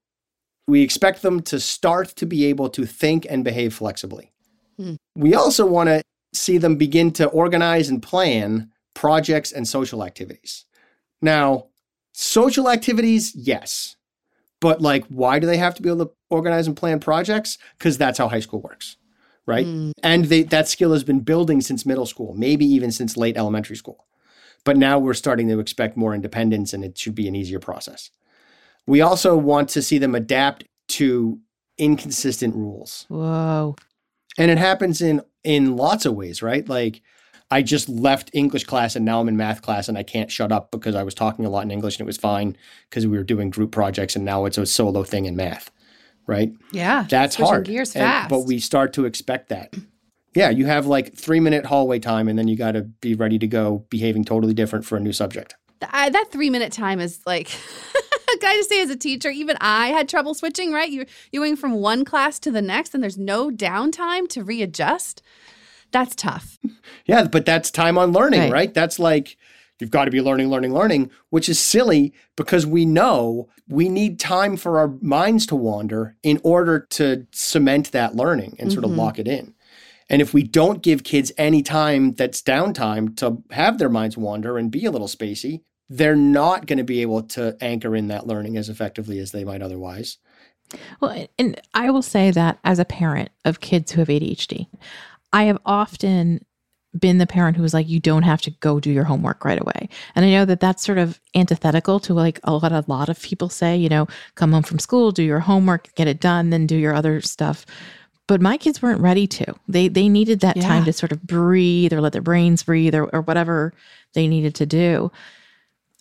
we 0.68 0.82
expect 0.82 1.22
them 1.22 1.40
to 1.40 1.58
start 1.58 2.08
to 2.08 2.26
be 2.26 2.44
able 2.44 2.68
to 2.68 2.84
think 2.84 3.26
and 3.28 3.42
behave 3.42 3.74
flexibly. 3.74 4.30
Hmm. 4.76 4.96
We 5.16 5.34
also 5.34 5.66
want 5.66 5.88
to 5.88 6.02
see 6.34 6.58
them 6.58 6.76
begin 6.76 7.10
to 7.12 7.26
organize 7.28 7.88
and 7.88 8.02
plan 8.02 8.70
projects 8.94 9.50
and 9.50 9.66
social 9.66 10.04
activities. 10.04 10.66
Now, 11.22 11.68
social 12.12 12.68
activities, 12.68 13.34
yes. 13.34 13.96
But 14.60 14.82
like 14.82 15.06
why 15.06 15.38
do 15.38 15.46
they 15.46 15.56
have 15.56 15.74
to 15.76 15.82
be 15.82 15.88
able 15.88 16.04
to 16.04 16.12
organize 16.28 16.66
and 16.66 16.76
plan 16.76 17.00
projects? 17.00 17.56
Cuz 17.78 17.96
that's 17.96 18.18
how 18.18 18.28
high 18.28 18.40
school 18.40 18.60
works. 18.60 18.96
Right? 19.46 19.66
Mm. 19.66 19.92
And 20.02 20.26
they, 20.26 20.42
that 20.42 20.68
skill 20.68 20.92
has 20.92 21.02
been 21.02 21.20
building 21.20 21.62
since 21.62 21.86
middle 21.86 22.04
school, 22.04 22.34
maybe 22.34 22.66
even 22.66 22.92
since 22.92 23.16
late 23.16 23.38
elementary 23.38 23.76
school. 23.76 24.04
But 24.64 24.76
now 24.76 24.98
we're 24.98 25.14
starting 25.14 25.48
to 25.48 25.60
expect 25.60 25.96
more 25.96 26.14
independence 26.14 26.74
and 26.74 26.84
it 26.84 26.98
should 26.98 27.14
be 27.14 27.26
an 27.26 27.34
easier 27.34 27.58
process. 27.58 28.10
We 28.88 29.02
also 29.02 29.36
want 29.36 29.68
to 29.70 29.82
see 29.82 29.98
them 29.98 30.14
adapt 30.14 30.64
to 30.88 31.38
inconsistent 31.76 32.54
rules. 32.56 33.04
Whoa. 33.08 33.76
And 34.38 34.50
it 34.50 34.58
happens 34.58 35.00
in 35.00 35.22
in 35.44 35.76
lots 35.76 36.06
of 36.06 36.14
ways, 36.14 36.42
right? 36.42 36.68
Like 36.68 37.02
I 37.50 37.62
just 37.62 37.88
left 37.88 38.30
English 38.32 38.64
class 38.64 38.96
and 38.96 39.04
now 39.04 39.20
I'm 39.20 39.28
in 39.28 39.36
math 39.36 39.62
class 39.62 39.88
and 39.88 39.96
I 39.96 40.02
can't 40.02 40.30
shut 40.30 40.52
up 40.52 40.70
because 40.70 40.94
I 40.94 41.02
was 41.02 41.14
talking 41.14 41.44
a 41.44 41.50
lot 41.50 41.64
in 41.64 41.70
English 41.70 41.96
and 41.96 42.00
it 42.00 42.06
was 42.06 42.16
fine 42.16 42.56
because 42.88 43.06
we 43.06 43.16
were 43.16 43.24
doing 43.24 43.50
group 43.50 43.72
projects 43.72 44.16
and 44.16 44.24
now 44.24 44.44
it's 44.46 44.58
a 44.58 44.66
solo 44.66 45.04
thing 45.04 45.26
in 45.26 45.36
math, 45.36 45.70
right? 46.26 46.52
Yeah. 46.72 47.06
That's 47.08 47.36
hard. 47.36 47.66
Gears 47.66 47.94
And- 47.94 48.28
but 48.28 48.40
we 48.46 48.58
start 48.58 48.92
to 48.94 49.04
expect 49.04 49.50
that. 49.50 49.74
Yeah, 50.34 50.50
you 50.50 50.66
have 50.66 50.86
like 50.86 51.14
three 51.14 51.40
minute 51.40 51.64
hallway 51.66 51.98
time, 51.98 52.28
and 52.28 52.38
then 52.38 52.48
you 52.48 52.56
got 52.56 52.72
to 52.72 52.82
be 52.82 53.14
ready 53.14 53.38
to 53.38 53.46
go, 53.46 53.84
behaving 53.90 54.24
totally 54.24 54.54
different 54.54 54.84
for 54.84 54.96
a 54.96 55.00
new 55.00 55.12
subject. 55.12 55.56
I, 55.90 56.10
that 56.10 56.26
three 56.30 56.50
minute 56.50 56.70
time 56.72 57.00
is 57.00 57.20
like. 57.26 57.50
Can 58.38 58.50
I 58.50 58.56
just 58.56 58.68
say, 58.68 58.80
as 58.82 58.90
a 58.90 58.96
teacher, 58.96 59.30
even 59.30 59.56
I 59.60 59.88
had 59.88 60.08
trouble 60.08 60.34
switching. 60.34 60.72
Right, 60.72 60.90
you 60.90 61.04
you're 61.32 61.42
going 61.44 61.56
from 61.56 61.74
one 61.74 62.04
class 62.04 62.38
to 62.40 62.50
the 62.50 62.62
next, 62.62 62.94
and 62.94 63.02
there's 63.02 63.18
no 63.18 63.50
downtime 63.50 64.28
to 64.30 64.42
readjust. 64.44 65.22
That's 65.90 66.14
tough. 66.14 66.58
Yeah, 67.06 67.24
but 67.24 67.46
that's 67.46 67.70
time 67.70 67.96
on 67.96 68.12
learning, 68.12 68.40
Right. 68.42 68.52
right? 68.52 68.74
That's 68.74 68.98
like 68.98 69.36
you've 69.80 69.90
got 69.90 70.04
to 70.06 70.10
be 70.10 70.20
learning, 70.20 70.48
learning, 70.50 70.74
learning, 70.74 71.10
which 71.30 71.48
is 71.48 71.58
silly 71.58 72.12
because 72.36 72.66
we 72.66 72.84
know 72.84 73.48
we 73.66 73.88
need 73.88 74.18
time 74.20 74.56
for 74.58 74.78
our 74.78 74.88
minds 75.00 75.46
to 75.46 75.56
wander 75.56 76.16
in 76.22 76.38
order 76.44 76.80
to 76.90 77.26
cement 77.32 77.92
that 77.92 78.14
learning 78.14 78.56
and 78.58 78.70
sort 78.72 78.84
of 78.84 78.90
Mhm. 78.90 78.96
lock 78.96 79.18
it 79.18 79.26
in. 79.28 79.54
And 80.10 80.20
if 80.20 80.34
we 80.34 80.42
don't 80.42 80.82
give 80.82 81.02
kids 81.02 81.32
any 81.38 81.62
time 81.62 82.12
that's 82.12 82.42
downtime 82.42 83.16
to 83.16 83.42
have 83.52 83.78
their 83.78 83.90
minds 83.90 84.16
wander 84.18 84.58
and 84.58 84.70
be 84.70 84.84
a 84.84 84.90
little 84.90 85.08
spacey, 85.08 85.62
they're 85.88 86.16
not 86.16 86.66
going 86.66 86.78
to 86.78 86.84
be 86.84 87.02
able 87.02 87.22
to 87.22 87.56
anchor 87.60 87.96
in 87.96 88.08
that 88.08 88.26
learning 88.26 88.56
as 88.56 88.68
effectively 88.68 89.18
as 89.18 89.32
they 89.32 89.44
might 89.44 89.62
otherwise. 89.62 90.18
Well, 91.00 91.26
and 91.38 91.60
I 91.72 91.90
will 91.90 92.02
say 92.02 92.30
that 92.30 92.58
as 92.64 92.78
a 92.78 92.84
parent 92.84 93.30
of 93.44 93.60
kids 93.60 93.92
who 93.92 94.00
have 94.00 94.08
ADHD, 94.08 94.66
I 95.32 95.44
have 95.44 95.58
often 95.64 96.44
been 96.98 97.18
the 97.18 97.26
parent 97.26 97.56
who 97.56 97.62
was 97.62 97.74
like, 97.74 97.88
you 97.88 98.00
don't 98.00 98.22
have 98.22 98.40
to 98.42 98.50
go 98.50 98.80
do 98.80 98.90
your 98.90 99.04
homework 99.04 99.44
right 99.44 99.60
away. 99.60 99.88
And 100.14 100.24
I 100.24 100.30
know 100.30 100.44
that 100.44 100.60
that's 100.60 100.82
sort 100.82 100.98
of 100.98 101.20
antithetical 101.34 102.00
to 102.00 102.14
like 102.14 102.40
a 102.44 102.52
lot, 102.52 102.72
a 102.72 102.84
lot 102.86 103.08
of 103.08 103.20
people 103.20 103.48
say, 103.48 103.76
you 103.76 103.88
know, 103.88 104.06
come 104.34 104.52
home 104.52 104.62
from 104.62 104.78
school, 104.78 105.10
do 105.10 105.22
your 105.22 105.40
homework, 105.40 105.94
get 105.94 106.08
it 106.08 106.20
done, 106.20 106.50
then 106.50 106.66
do 106.66 106.76
your 106.76 106.94
other 106.94 107.20
stuff. 107.20 107.66
But 108.26 108.40
my 108.42 108.58
kids 108.58 108.82
weren't 108.82 109.00
ready 109.00 109.26
to. 109.26 109.54
They 109.68 109.88
they 109.88 110.06
needed 110.06 110.40
that 110.40 110.60
time 110.60 110.84
to 110.84 110.92
sort 110.92 111.12
of 111.12 111.22
breathe 111.22 111.94
or 111.94 112.02
let 112.02 112.12
their 112.12 112.20
brains 112.20 112.62
breathe 112.62 112.94
or, 112.94 113.04
or 113.06 113.22
whatever 113.22 113.72
they 114.12 114.28
needed 114.28 114.54
to 114.56 114.66
do. 114.66 115.10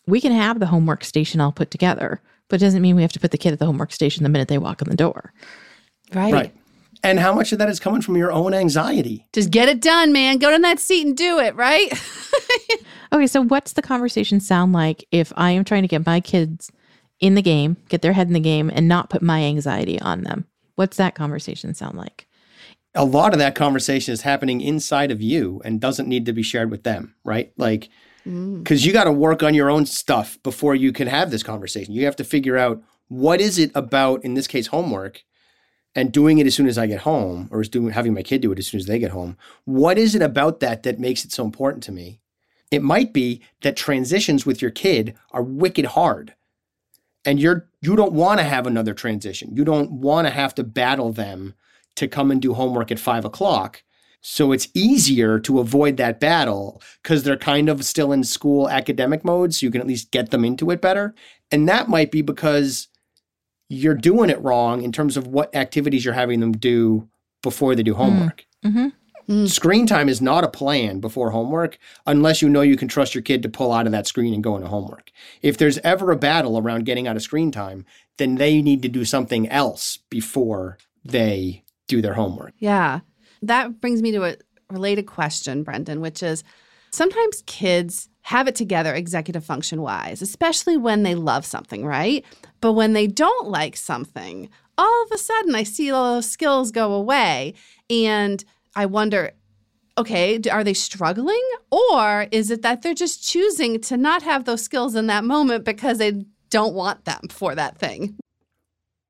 We 0.07 0.21
can 0.21 0.31
have 0.31 0.59
the 0.59 0.67
homework 0.67 1.03
station 1.03 1.41
all 1.41 1.51
put 1.51 1.69
together, 1.69 2.21
but 2.47 2.61
it 2.61 2.65
doesn't 2.65 2.81
mean 2.81 2.95
we 2.95 3.01
have 3.01 3.11
to 3.13 3.19
put 3.19 3.31
the 3.31 3.37
kid 3.37 3.53
at 3.53 3.59
the 3.59 3.65
homework 3.65 3.91
station 3.91 4.23
the 4.23 4.29
minute 4.29 4.47
they 4.47 4.57
walk 4.57 4.81
in 4.81 4.89
the 4.89 4.95
door. 4.95 5.33
Right. 6.13 6.33
Right. 6.33 6.55
And 7.03 7.19
how 7.19 7.33
much 7.33 7.51
of 7.51 7.59
that 7.59 7.69
is 7.69 7.79
coming 7.79 8.01
from 8.01 8.17
your 8.17 8.31
own 8.31 8.53
anxiety? 8.53 9.27
Just 9.33 9.51
get 9.51 9.69
it 9.69 9.81
done, 9.81 10.11
man. 10.11 10.39
Go 10.39 10.49
to 10.49 10.59
that 10.61 10.79
seat 10.79 11.05
and 11.05 11.15
do 11.15 11.39
it. 11.39 11.55
Right. 11.55 11.91
Okay, 13.13 13.27
so 13.27 13.41
what's 13.41 13.73
the 13.73 13.81
conversation 13.81 14.39
sound 14.39 14.73
like 14.73 15.05
if 15.11 15.31
I 15.37 15.51
am 15.51 15.63
trying 15.63 15.83
to 15.83 15.87
get 15.87 16.05
my 16.05 16.19
kids 16.19 16.71
in 17.19 17.35
the 17.35 17.41
game, 17.41 17.77
get 17.87 18.01
their 18.01 18.13
head 18.13 18.27
in 18.27 18.33
the 18.33 18.39
game, 18.39 18.69
and 18.73 18.87
not 18.87 19.09
put 19.09 19.21
my 19.21 19.43
anxiety 19.43 19.99
on 20.01 20.23
them? 20.23 20.45
What's 20.75 20.97
that 20.97 21.15
conversation 21.15 21.73
sound 21.73 21.97
like? 21.97 22.27
a 22.95 23.05
lot 23.05 23.31
of 23.31 23.37
that 23.37 23.53
conversation 23.53 24.11
is 24.11 24.21
happening 24.21 24.59
inside 24.59 25.11
of 25.11 25.21
you 25.21 25.61
and 25.63 25.79
doesn't 25.79 26.09
need 26.09 26.25
to 26.25 26.33
be 26.33 26.41
shared 26.41 26.71
with 26.71 26.81
them, 26.81 27.13
right? 27.23 27.51
Like, 27.55 27.89
Mm. 28.27 28.63
because 28.63 28.85
you 28.85 28.91
got 28.91 29.05
to 29.05 29.11
work 29.11 29.41
on 29.41 29.53
your 29.53 29.69
own 29.69 29.85
stuff 29.85 30.37
before 30.43 30.75
you 30.75 30.91
can 30.91 31.07
have 31.07 31.31
this 31.31 31.43
conversation. 31.43 31.93
You 31.93 32.03
have 32.05 32.17
to 32.17 32.25
figure 32.25 32.57
out 32.57 32.83
what 33.07 33.39
is 33.39 33.57
it 33.57 33.71
about, 33.73 34.25
in 34.25 34.33
this 34.33 34.47
case, 34.47 34.67
homework, 34.67 35.23
and 35.95 36.11
doing 36.11 36.37
it 36.37 36.45
as 36.45 36.53
soon 36.53 36.67
as 36.67 36.77
I 36.77 36.87
get 36.87 37.01
home, 37.01 37.47
or 37.51 37.61
is 37.61 37.69
doing 37.69 37.91
having 37.91 38.13
my 38.13 38.23
kid 38.23 38.41
do 38.41 38.51
it 38.51 38.59
as 38.59 38.67
soon 38.67 38.79
as 38.79 38.85
they 38.85 38.99
get 38.99 39.11
home. 39.11 39.37
What 39.63 39.97
is 39.97 40.13
it 40.13 40.21
about 40.21 40.59
that 40.59 40.83
that 40.83 40.99
makes 40.99 41.23
it 41.23 41.31
so 41.31 41.45
important 41.45 41.83
to 41.83 41.91
me? 41.91 42.19
It 42.69 42.83
might 42.83 43.13
be 43.13 43.41
that 43.61 43.77
transitions 43.77 44.45
with 44.45 44.61
your 44.61 44.71
kid 44.71 45.15
are 45.31 45.41
wicked 45.41 45.85
hard, 45.85 46.35
and 47.23 47.39
you're 47.39 47.69
you 47.81 47.95
don't 47.95 48.11
want 48.11 48.39
to 48.39 48.43
have 48.43 48.67
another 48.67 48.93
transition. 48.93 49.55
You 49.55 49.63
don't 49.63 49.91
want 49.91 50.27
to 50.27 50.31
have 50.31 50.53
to 50.55 50.63
battle 50.65 51.13
them 51.13 51.53
to 51.95 52.07
come 52.09 52.29
and 52.29 52.41
do 52.41 52.53
homework 52.53 52.91
at 52.91 52.99
five 52.99 53.23
o'clock. 53.23 53.83
So 54.29 54.51
it's 54.51 54.67
easier 54.73 55.39
to 55.39 55.61
avoid 55.61 55.95
that 55.97 56.19
battle 56.19 56.81
because 57.01 57.23
they're 57.23 57.37
kind 57.37 57.69
of 57.69 57.85
still 57.85 58.11
in 58.11 58.25
school 58.25 58.69
academic 58.69 59.23
mode. 59.23 59.53
So 59.53 59.65
you 59.65 59.71
can 59.71 59.79
at 59.79 59.87
least 59.87 60.11
get 60.11 60.31
them 60.31 60.43
into 60.43 60.69
it 60.69 60.81
better. 60.81 61.15
And 61.49 61.67
that 61.69 61.87
might 61.87 62.11
be 62.11 62.21
because 62.21 62.89
you're 63.69 63.95
doing 63.95 64.29
it 64.29 64.43
wrong 64.43 64.83
in 64.83 64.91
terms 64.91 65.15
of 65.15 65.27
what 65.27 65.55
activities 65.55 66.03
you're 66.03 66.13
having 66.13 66.41
them 66.41 66.51
do 66.51 67.07
before 67.41 67.73
they 67.73 67.83
do 67.83 67.93
homework. 67.93 68.45
Mm-hmm. 68.65 69.45
Screen 69.45 69.87
time 69.87 70.09
is 70.09 70.21
not 70.21 70.43
a 70.43 70.49
plan 70.49 70.99
before 70.99 71.31
homework 71.31 71.79
unless 72.05 72.41
you 72.41 72.49
know 72.49 72.61
you 72.61 72.75
can 72.75 72.89
trust 72.89 73.15
your 73.15 73.21
kid 73.21 73.41
to 73.43 73.49
pull 73.49 73.71
out 73.71 73.85
of 73.85 73.93
that 73.93 74.07
screen 74.07 74.33
and 74.33 74.43
go 74.43 74.57
into 74.57 74.67
homework. 74.67 75.09
If 75.41 75.57
there's 75.57 75.77
ever 75.79 76.11
a 76.11 76.17
battle 76.17 76.57
around 76.57 76.83
getting 76.83 77.07
out 77.07 77.15
of 77.15 77.21
screen 77.21 77.49
time, 77.49 77.85
then 78.17 78.35
they 78.35 78.61
need 78.61 78.81
to 78.81 78.89
do 78.89 79.05
something 79.05 79.47
else 79.47 79.99
before 80.09 80.77
they 81.05 81.63
do 81.87 82.01
their 82.01 82.15
homework. 82.15 82.53
Yeah. 82.59 82.99
That 83.41 83.81
brings 83.81 84.01
me 84.01 84.11
to 84.11 84.23
a 84.23 84.35
related 84.69 85.03
question, 85.03 85.63
Brendan, 85.63 86.01
which 86.01 86.23
is 86.23 86.43
sometimes 86.91 87.43
kids 87.45 88.09
have 88.21 88.47
it 88.47 88.55
together 88.55 88.93
executive 88.93 89.45
function 89.45 89.81
wise, 89.81 90.21
especially 90.21 90.77
when 90.77 91.03
they 91.03 91.15
love 91.15 91.45
something, 91.45 91.85
right? 91.85 92.25
But 92.59 92.73
when 92.73 92.93
they 92.93 93.07
don't 93.07 93.47
like 93.47 93.77
something, 93.77 94.49
all 94.77 95.03
of 95.03 95.11
a 95.11 95.17
sudden 95.17 95.55
I 95.55 95.63
see 95.63 95.91
all 95.91 96.15
those 96.15 96.29
skills 96.29 96.71
go 96.71 96.93
away. 96.93 97.53
And 97.89 98.43
I 98.75 98.85
wonder, 98.85 99.31
okay, 99.97 100.39
are 100.51 100.63
they 100.63 100.73
struggling? 100.73 101.43
Or 101.71 102.27
is 102.31 102.51
it 102.51 102.61
that 102.63 102.81
they're 102.81 102.93
just 102.93 103.23
choosing 103.23 103.79
to 103.81 103.95
not 103.97 104.23
have 104.23 104.43
those 104.43 104.61
skills 104.61 104.95
in 104.95 105.07
that 105.07 105.23
moment 105.23 105.63
because 105.63 105.97
they 105.97 106.25
don't 106.49 106.73
want 106.73 107.05
them 107.05 107.21
for 107.29 107.55
that 107.55 107.77
thing? 107.77 108.17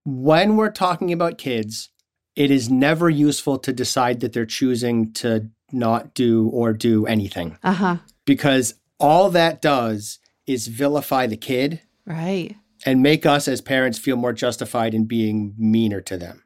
when 0.08 0.56
we're 0.56 0.72
talking 0.72 1.12
about 1.12 1.38
kids, 1.38 1.90
it 2.38 2.52
is 2.52 2.70
never 2.70 3.10
useful 3.10 3.58
to 3.58 3.74
decide 3.74 4.20
that 4.22 4.32
they're 4.32 4.46
choosing 4.46 5.12
to 5.12 5.50
not 5.72 6.14
do 6.14 6.48
or 6.54 6.72
do 6.72 7.06
anything 7.08 7.58
Uh 7.64 7.74
huh. 7.74 7.98
because 8.26 8.76
all 9.00 9.30
that 9.32 9.62
does 9.62 10.20
is 10.46 10.68
vilify 10.68 11.28
the 11.28 11.36
kid 11.38 11.82
Right. 12.06 12.56
and 12.86 13.02
make 13.02 13.26
us 13.26 13.48
as 13.50 13.60
parents 13.60 13.98
feel 14.00 14.16
more 14.16 14.34
justified 14.34 14.94
in 14.94 15.06
being 15.06 15.54
meaner 15.58 16.00
to 16.02 16.16
them. 16.18 16.44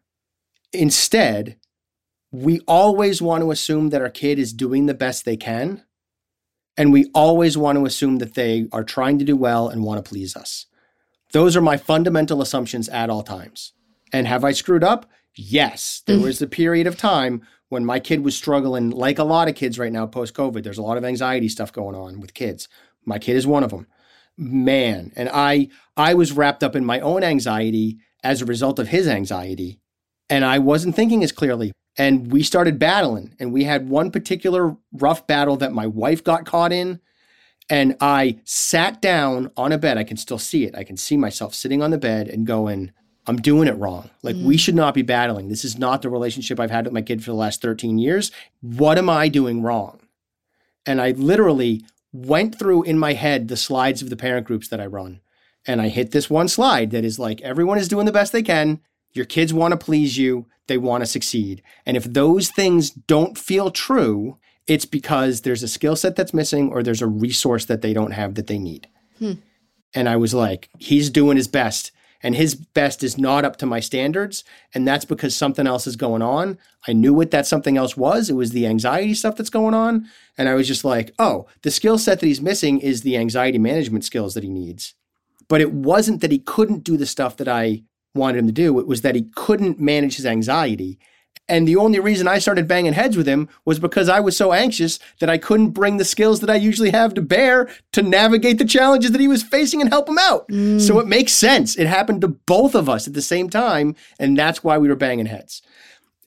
Instead, 0.74 1.58
we 2.32 2.62
always 2.62 3.22
want 3.22 3.44
to 3.44 3.52
assume 3.52 3.90
that 3.90 4.02
our 4.02 4.10
kid 4.10 4.40
is 4.40 4.54
doing 4.54 4.86
the 4.86 4.94
best 4.94 5.26
they 5.26 5.38
can. 5.38 5.84
And 6.78 6.94
we 6.94 7.12
always 7.14 7.58
want 7.58 7.78
to 7.78 7.86
assume 7.86 8.18
that 8.20 8.34
they 8.36 8.68
are 8.72 8.84
trying 8.86 9.20
to 9.20 9.26
do 9.26 9.36
well 9.36 9.68
and 9.68 9.84
want 9.84 10.04
to 10.04 10.10
please 10.10 10.36
us. 10.38 10.66
Those 11.34 11.56
are 11.58 11.62
my 11.62 11.76
fundamental 11.78 12.42
assumptions 12.42 12.88
at 12.90 13.10
all 13.10 13.24
times. 13.24 13.74
And 14.14 14.26
have 14.28 14.44
I 14.46 14.52
screwed 14.54 14.84
up? 14.84 15.10
Yes. 15.36 16.02
There 16.06 16.18
mm-hmm. 16.18 16.26
was 16.26 16.42
a 16.42 16.48
period 16.48 16.88
of 16.88 16.98
time 16.98 17.42
when 17.70 17.86
my 17.86 18.00
kid 18.00 18.24
was 18.24 18.36
struggling, 18.36 18.90
like 18.90 19.18
a 19.18 19.24
lot 19.24 19.48
of 19.48 19.56
kids 19.56 19.80
right 19.80 19.92
now 19.92 20.06
post 20.06 20.34
COVID. 20.34 20.64
There's 20.64 20.78
a 20.78 20.84
lot 20.84 20.98
of 20.98 21.06
anxiety 21.06 21.48
stuff 21.48 21.72
going 21.72 21.96
on 21.96 22.20
with 22.20 22.34
kids. 22.34 22.68
My 23.06 23.18
kid 23.18 23.36
is 23.38 23.48
one 23.48 23.64
of 23.64 23.72
them. 23.72 23.88
Man, 24.38 25.12
and 25.16 25.30
I 25.32 25.70
I 25.96 26.14
was 26.14 26.32
wrapped 26.32 26.64
up 26.64 26.76
in 26.76 26.86
my 26.86 27.00
own 27.00 27.24
anxiety 27.24 28.00
as 28.24 28.42
a 28.42 28.46
result 28.46 28.80
of 28.80 28.90
his 28.90 29.08
anxiety, 29.08 29.80
and 30.30 30.44
I 30.44 30.60
wasn't 30.60 30.96
thinking 30.96 31.24
as 31.24 31.32
clearly. 31.32 31.72
And 31.98 32.32
we 32.32 32.42
started 32.44 32.80
battling, 32.80 33.36
and 33.40 33.54
we 33.54 33.66
had 33.66 33.90
one 33.90 34.12
particular 34.12 34.76
rough 34.94 35.28
battle 35.28 35.58
that 35.58 35.74
my 35.74 35.88
wife 35.88 36.24
got 36.24 36.46
caught 36.46 36.72
in. 36.72 37.00
And 37.70 37.96
I 38.02 38.40
sat 38.44 39.02
down 39.02 39.52
on 39.56 39.72
a 39.72 39.78
bed. 39.78 39.98
I 39.98 40.04
can 40.04 40.18
still 40.18 40.40
see 40.40 40.66
it. 40.66 40.76
I 40.76 40.84
can 40.84 40.98
see 40.98 41.16
myself 41.16 41.54
sitting 41.54 41.82
on 41.82 41.92
the 41.92 41.98
bed 41.98 42.28
and 42.28 42.46
going, 42.46 42.92
I'm 43.32 43.42
doing 43.42 43.70
it 43.70 43.78
wrong. 43.78 44.10
Like, 44.24 44.36
we 44.36 44.58
mm. 44.58 44.60
should 44.60 44.76
not 44.76 44.94
be 44.94 45.04
battling. 45.04 45.48
This 45.48 45.64
is 45.64 45.80
not 45.80 46.02
the 46.02 46.10
relationship 46.10 46.60
I've 46.60 46.70
had 46.70 46.84
with 46.84 46.94
my 46.94 47.02
kid 47.02 47.24
for 47.24 47.32
the 47.32 47.38
last 47.38 47.62
13 47.62 47.98
years. 47.98 48.30
What 48.60 48.98
am 48.98 49.10
I 49.10 49.30
doing 49.30 49.62
wrong? 49.62 50.02
And 50.86 51.00
I 51.00 51.12
literally 51.12 51.86
went 52.12 52.60
through 52.60 52.84
in 52.84 53.00
my 53.00 53.14
head 53.14 53.48
the 53.48 53.56
slides 53.56 54.02
of 54.02 54.10
the 54.10 54.18
parent 54.18 54.46
groups 54.46 54.68
that 54.68 54.82
I 54.82 54.86
run. 54.86 55.22
And 55.66 55.82
I 55.82 55.88
hit 55.88 56.12
this 56.12 56.30
one 56.30 56.50
slide 56.50 56.92
that 56.92 57.06
is 57.06 57.20
like, 57.20 57.40
everyone 57.40 57.78
is 57.78 57.88
doing 57.88 58.06
the 58.06 58.12
best 58.12 58.34
they 58.34 58.44
can. 58.44 58.82
Your 59.14 59.26
kids 59.26 59.54
want 59.54 59.72
to 59.72 59.78
please 59.78 60.18
you, 60.18 60.48
they 60.68 60.78
want 60.78 61.02
to 61.04 61.06
succeed. 61.06 61.62
And 61.86 61.96
if 61.96 62.04
those 62.04 62.50
things 62.50 62.90
don't 62.90 63.38
feel 63.38 63.72
true, 63.72 64.40
it's 64.68 64.86
because 64.86 65.42
there's 65.42 65.64
a 65.64 65.70
skill 65.70 65.96
set 65.96 66.18
that's 66.18 66.34
missing 66.34 66.70
or 66.70 66.84
there's 66.84 67.02
a 67.02 67.08
resource 67.08 67.64
that 67.66 67.82
they 67.82 67.94
don't 67.94 68.12
have 68.12 68.36
that 68.36 68.48
they 68.48 68.60
need. 68.60 68.90
Hmm. 69.20 69.34
And 69.94 70.10
I 70.10 70.18
was 70.18 70.34
like, 70.34 70.70
he's 70.80 71.10
doing 71.10 71.38
his 71.38 71.48
best. 71.48 71.92
And 72.24 72.36
his 72.36 72.56
best 72.56 73.04
is 73.04 73.18
not 73.18 73.46
up 73.46 73.58
to 73.58 73.66
my 73.66 73.80
standards. 73.80 74.44
And 74.74 74.88
that's 74.88 75.06
because 75.06 75.36
something 75.36 75.66
else 75.66 75.88
is 75.88 75.96
going 75.96 76.22
on. 76.22 76.58
I 76.88 76.94
knew 76.94 77.14
what 77.14 77.32
that 77.32 77.48
something 77.48 77.78
else 77.78 77.98
was. 77.98 78.30
It 78.30 78.36
was 78.36 78.52
the 78.52 78.68
anxiety 78.68 79.14
stuff 79.14 79.36
that's 79.36 79.50
going 79.50 79.74
on. 79.74 80.08
And 80.38 80.48
I 80.48 80.54
was 80.54 80.68
just 80.68 80.86
like, 80.86 81.14
oh, 81.20 81.48
the 81.64 81.72
skill 81.72 81.98
set 81.98 82.20
that 82.20 82.28
he's 82.28 82.42
missing 82.42 82.80
is 82.80 83.02
the 83.02 83.18
anxiety 83.18 83.58
management 83.58 84.06
skills 84.06 84.34
that 84.36 84.44
he 84.44 84.50
needs. 84.50 84.94
But 85.48 85.62
it 85.62 85.74
wasn't 85.74 86.22
that 86.22 86.32
he 86.32 86.40
couldn't 86.40 86.84
do 86.84 86.98
the 86.98 87.06
stuff 87.06 87.38
that 87.38 87.48
I 87.48 87.84
wanted 88.14 88.40
him 88.40 88.48
to 88.48 88.54
do. 88.54 88.80
It 88.80 88.88
was 88.88 89.02
that 89.02 89.16
he 89.16 89.30
couldn't 89.36 89.80
manage 89.80 90.16
his 90.16 90.26
anxiety. 90.26 91.00
And 91.50 91.68
the 91.68 91.76
only 91.76 92.00
reason 92.00 92.28
I 92.28 92.40
started 92.40 92.68
banging 92.68 92.94
heads 92.94 93.18
with 93.18 93.28
him 93.28 93.50
was 93.66 93.78
because 93.78 94.08
I 94.08 94.22
was 94.22 94.38
so 94.38 94.54
anxious 94.54 95.00
that 95.20 95.30
I 95.30 95.38
couldn't 95.38 95.72
bring 95.72 95.98
the 95.98 96.06
skills 96.06 96.40
that 96.40 96.50
I 96.50 96.56
usually 96.56 96.92
have 96.92 97.14
to 97.16 97.22
bear 97.22 97.70
to 97.92 98.02
navigate 98.02 98.58
the 98.58 98.66
challenges 98.66 99.12
that 99.12 99.20
he 99.20 99.28
was 99.28 99.44
facing 99.44 99.82
and 99.82 99.90
help 99.90 100.08
him 100.08 100.18
out. 100.18 100.46
So 100.80 101.00
it 101.00 101.08
makes 101.08 101.34
sense. 101.34 101.76
It 101.78 101.88
happened 101.88 102.22
to 102.22 102.30
both 102.30 102.74
of 102.74 102.88
us 102.88 103.06
at 103.06 103.16
the 103.16 103.22
same 103.22 103.50
time. 103.50 103.96
And 104.18 104.38
that's 104.38 104.64
why 104.64 104.78
we 104.78 104.88
were 104.88 104.96
banging 104.96 105.26
heads. 105.26 105.62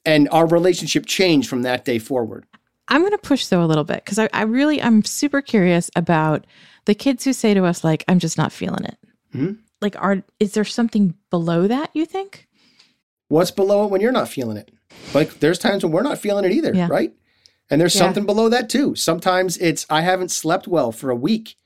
And 0.05 0.29
our 0.31 0.47
relationship 0.47 1.07
changed 1.07 1.49
from 1.49 1.63
that 1.63 1.87
day 1.87 1.99
forward. 1.99 2.45
I'm 2.89 3.01
going 3.01 3.13
to 3.13 3.19
push 3.19 3.47
though 3.47 3.65
a 3.65 3.67
little 3.67 3.85
bit 3.85 4.05
because 4.05 4.19
I, 4.19 4.29
I, 4.35 4.43
really, 4.43 4.83
I'm 4.83 5.05
super 5.05 5.41
curious 5.41 5.91
about 5.97 6.47
the 6.85 6.95
kids 6.95 7.25
who 7.25 7.33
say 7.33 7.55
to 7.55 7.65
us, 7.65 7.83
like, 7.83 8.05
I'm 8.09 8.19
just 8.19 8.37
not 8.37 8.53
feeling 8.53 8.85
it. 8.85 8.99
Mm-hmm. 9.35 9.53
Like, 9.81 9.97
are, 10.03 10.23
is 10.39 10.53
there 10.53 10.65
something 10.65 11.15
below 11.31 11.67
that, 11.67 11.91
you 11.95 12.05
think? 12.05 12.47
What's 13.29 13.51
below 13.51 13.85
it 13.85 13.91
when 13.91 14.01
you're 14.01 14.13
not 14.13 14.29
feeling 14.29 14.57
it? 14.57 14.71
Like, 15.13 15.41
there's 15.41 15.59
times 15.59 15.85
when 15.85 15.93
we're 15.93 16.03
not 16.03 16.19
feeling 16.19 16.45
it 16.45 16.53
either, 16.53 16.75
yeah. 16.75 16.89
right? 16.91 17.13
And 17.71 17.81
there's 17.81 17.95
yeah. 17.95 18.01
something 18.01 18.27
below 18.27 18.49
that 18.49 18.69
too. 18.69 18.95
Sometimes 18.95 19.57
it's, 19.59 19.87
I 19.89 20.03
haven't 20.03 20.31
slept 20.31 20.69
well 20.69 20.93
for 20.93 21.11
a 21.11 21.17
week 21.17 21.57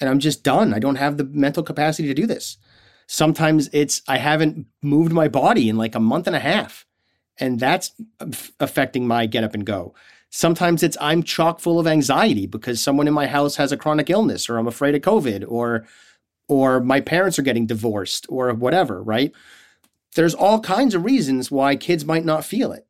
and 0.00 0.10
I'm 0.10 0.18
just 0.18 0.42
done. 0.42 0.74
I 0.74 0.78
don't 0.78 0.96
have 0.96 1.16
the 1.16 1.24
mental 1.24 1.62
capacity 1.62 2.08
to 2.08 2.14
do 2.14 2.26
this. 2.26 2.58
Sometimes 3.06 3.70
it's 3.72 4.02
I 4.08 4.18
haven't 4.18 4.66
moved 4.82 5.12
my 5.12 5.28
body 5.28 5.68
in 5.68 5.76
like 5.76 5.94
a 5.94 6.00
month 6.00 6.26
and 6.26 6.36
a 6.36 6.40
half, 6.40 6.84
and 7.38 7.60
that's 7.60 7.92
affecting 8.58 9.06
my 9.06 9.26
get 9.26 9.44
up 9.44 9.54
and 9.54 9.64
go. 9.64 9.94
Sometimes 10.28 10.82
it's 10.82 10.96
I'm 11.00 11.22
chock 11.22 11.60
full 11.60 11.78
of 11.78 11.86
anxiety 11.86 12.46
because 12.46 12.80
someone 12.80 13.06
in 13.06 13.14
my 13.14 13.26
house 13.26 13.56
has 13.56 13.70
a 13.70 13.76
chronic 13.76 14.10
illness, 14.10 14.48
or 14.48 14.58
I'm 14.58 14.66
afraid 14.66 14.94
of 14.94 15.02
COVID, 15.02 15.44
or 15.46 15.86
or 16.48 16.80
my 16.80 17.00
parents 17.00 17.38
are 17.38 17.42
getting 17.42 17.66
divorced, 17.66 18.26
or 18.28 18.52
whatever. 18.52 19.02
Right? 19.02 19.32
There's 20.16 20.34
all 20.34 20.60
kinds 20.60 20.94
of 20.94 21.04
reasons 21.04 21.50
why 21.50 21.76
kids 21.76 22.04
might 22.04 22.24
not 22.24 22.44
feel 22.44 22.72
it, 22.72 22.86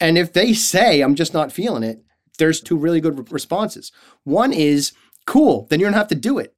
and 0.00 0.16
if 0.16 0.32
they 0.32 0.52
say 0.54 1.00
I'm 1.00 1.14
just 1.14 1.34
not 1.34 1.52
feeling 1.52 1.82
it, 1.82 2.02
there's 2.38 2.60
two 2.60 2.76
really 2.76 3.00
good 3.00 3.30
responses. 3.32 3.92
One 4.24 4.52
is 4.52 4.92
cool, 5.26 5.66
then 5.68 5.80
you 5.80 5.86
don't 5.86 5.92
have 5.92 6.08
to 6.08 6.14
do 6.14 6.38
it. 6.38 6.54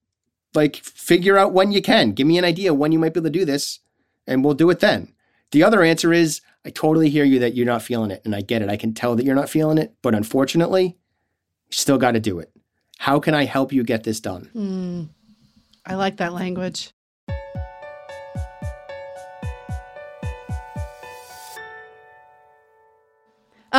Like, 0.54 0.76
figure 0.76 1.36
out 1.36 1.52
when 1.52 1.72
you 1.72 1.82
can. 1.82 2.12
Give 2.12 2.26
me 2.26 2.38
an 2.38 2.44
idea 2.44 2.74
when 2.74 2.92
you 2.92 2.98
might 2.98 3.14
be 3.14 3.20
able 3.20 3.30
to 3.30 3.38
do 3.38 3.44
this, 3.44 3.80
and 4.26 4.44
we'll 4.44 4.54
do 4.54 4.70
it 4.70 4.80
then. 4.80 5.14
The 5.50 5.62
other 5.62 5.82
answer 5.82 6.12
is 6.12 6.40
I 6.64 6.70
totally 6.70 7.08
hear 7.10 7.24
you 7.24 7.38
that 7.38 7.54
you're 7.54 7.66
not 7.66 7.82
feeling 7.82 8.10
it, 8.10 8.22
and 8.24 8.34
I 8.34 8.40
get 8.40 8.62
it. 8.62 8.68
I 8.68 8.76
can 8.76 8.92
tell 8.94 9.16
that 9.16 9.24
you're 9.24 9.34
not 9.34 9.50
feeling 9.50 9.78
it, 9.78 9.94
but 10.02 10.14
unfortunately, 10.14 10.84
you 11.68 11.72
still 11.72 11.98
got 11.98 12.12
to 12.12 12.20
do 12.20 12.38
it. 12.38 12.52
How 12.98 13.20
can 13.20 13.34
I 13.34 13.44
help 13.44 13.72
you 13.72 13.84
get 13.84 14.04
this 14.04 14.20
done? 14.20 14.50
Mm, 14.54 15.08
I 15.86 15.94
like 15.94 16.16
that 16.18 16.34
language. 16.34 16.92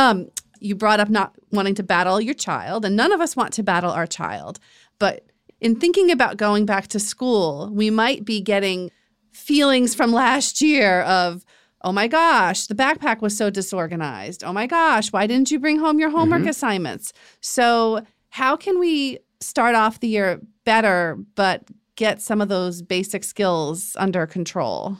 Um, 0.00 0.30
you 0.60 0.74
brought 0.74 0.98
up 0.98 1.10
not 1.10 1.34
wanting 1.52 1.74
to 1.74 1.82
battle 1.82 2.20
your 2.22 2.34
child, 2.34 2.86
and 2.86 2.96
none 2.96 3.12
of 3.12 3.20
us 3.20 3.36
want 3.36 3.52
to 3.54 3.62
battle 3.62 3.90
our 3.90 4.06
child. 4.06 4.58
But 4.98 5.26
in 5.60 5.76
thinking 5.76 6.10
about 6.10 6.38
going 6.38 6.64
back 6.64 6.86
to 6.88 6.98
school, 6.98 7.70
we 7.70 7.90
might 7.90 8.24
be 8.24 8.40
getting 8.40 8.90
feelings 9.32 9.94
from 9.94 10.10
last 10.10 10.62
year 10.62 11.02
of, 11.02 11.44
oh 11.82 11.92
my 11.92 12.08
gosh, 12.08 12.66
the 12.66 12.74
backpack 12.74 13.20
was 13.20 13.36
so 13.36 13.50
disorganized. 13.50 14.42
Oh 14.42 14.54
my 14.54 14.66
gosh, 14.66 15.12
why 15.12 15.26
didn't 15.26 15.50
you 15.50 15.58
bring 15.58 15.78
home 15.78 15.98
your 15.98 16.10
homework 16.10 16.40
mm-hmm. 16.40 16.48
assignments? 16.48 17.12
So, 17.42 18.04
how 18.30 18.56
can 18.56 18.78
we 18.78 19.18
start 19.40 19.74
off 19.74 20.00
the 20.00 20.08
year 20.08 20.40
better, 20.64 21.18
but 21.34 21.64
get 21.96 22.22
some 22.22 22.40
of 22.40 22.48
those 22.48 22.80
basic 22.80 23.22
skills 23.22 23.96
under 23.98 24.26
control? 24.26 24.96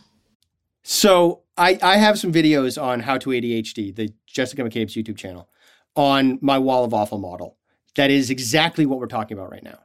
So, 0.82 1.42
I, 1.56 1.78
I 1.82 1.96
have 1.98 2.18
some 2.18 2.32
videos 2.32 2.80
on 2.82 3.00
how 3.00 3.18
to 3.18 3.30
ADHD, 3.30 3.94
the 3.94 4.12
Jessica 4.32 4.62
McCabe's 4.62 4.94
YouTube 4.94 5.16
channel, 5.16 5.48
on 5.94 6.38
my 6.40 6.58
wall 6.58 6.84
of 6.84 6.94
awful 6.94 7.18
model. 7.18 7.56
That 7.96 8.10
is 8.10 8.30
exactly 8.30 8.86
what 8.86 8.98
we're 8.98 9.06
talking 9.06 9.36
about 9.36 9.50
right 9.50 9.62
now. 9.62 9.80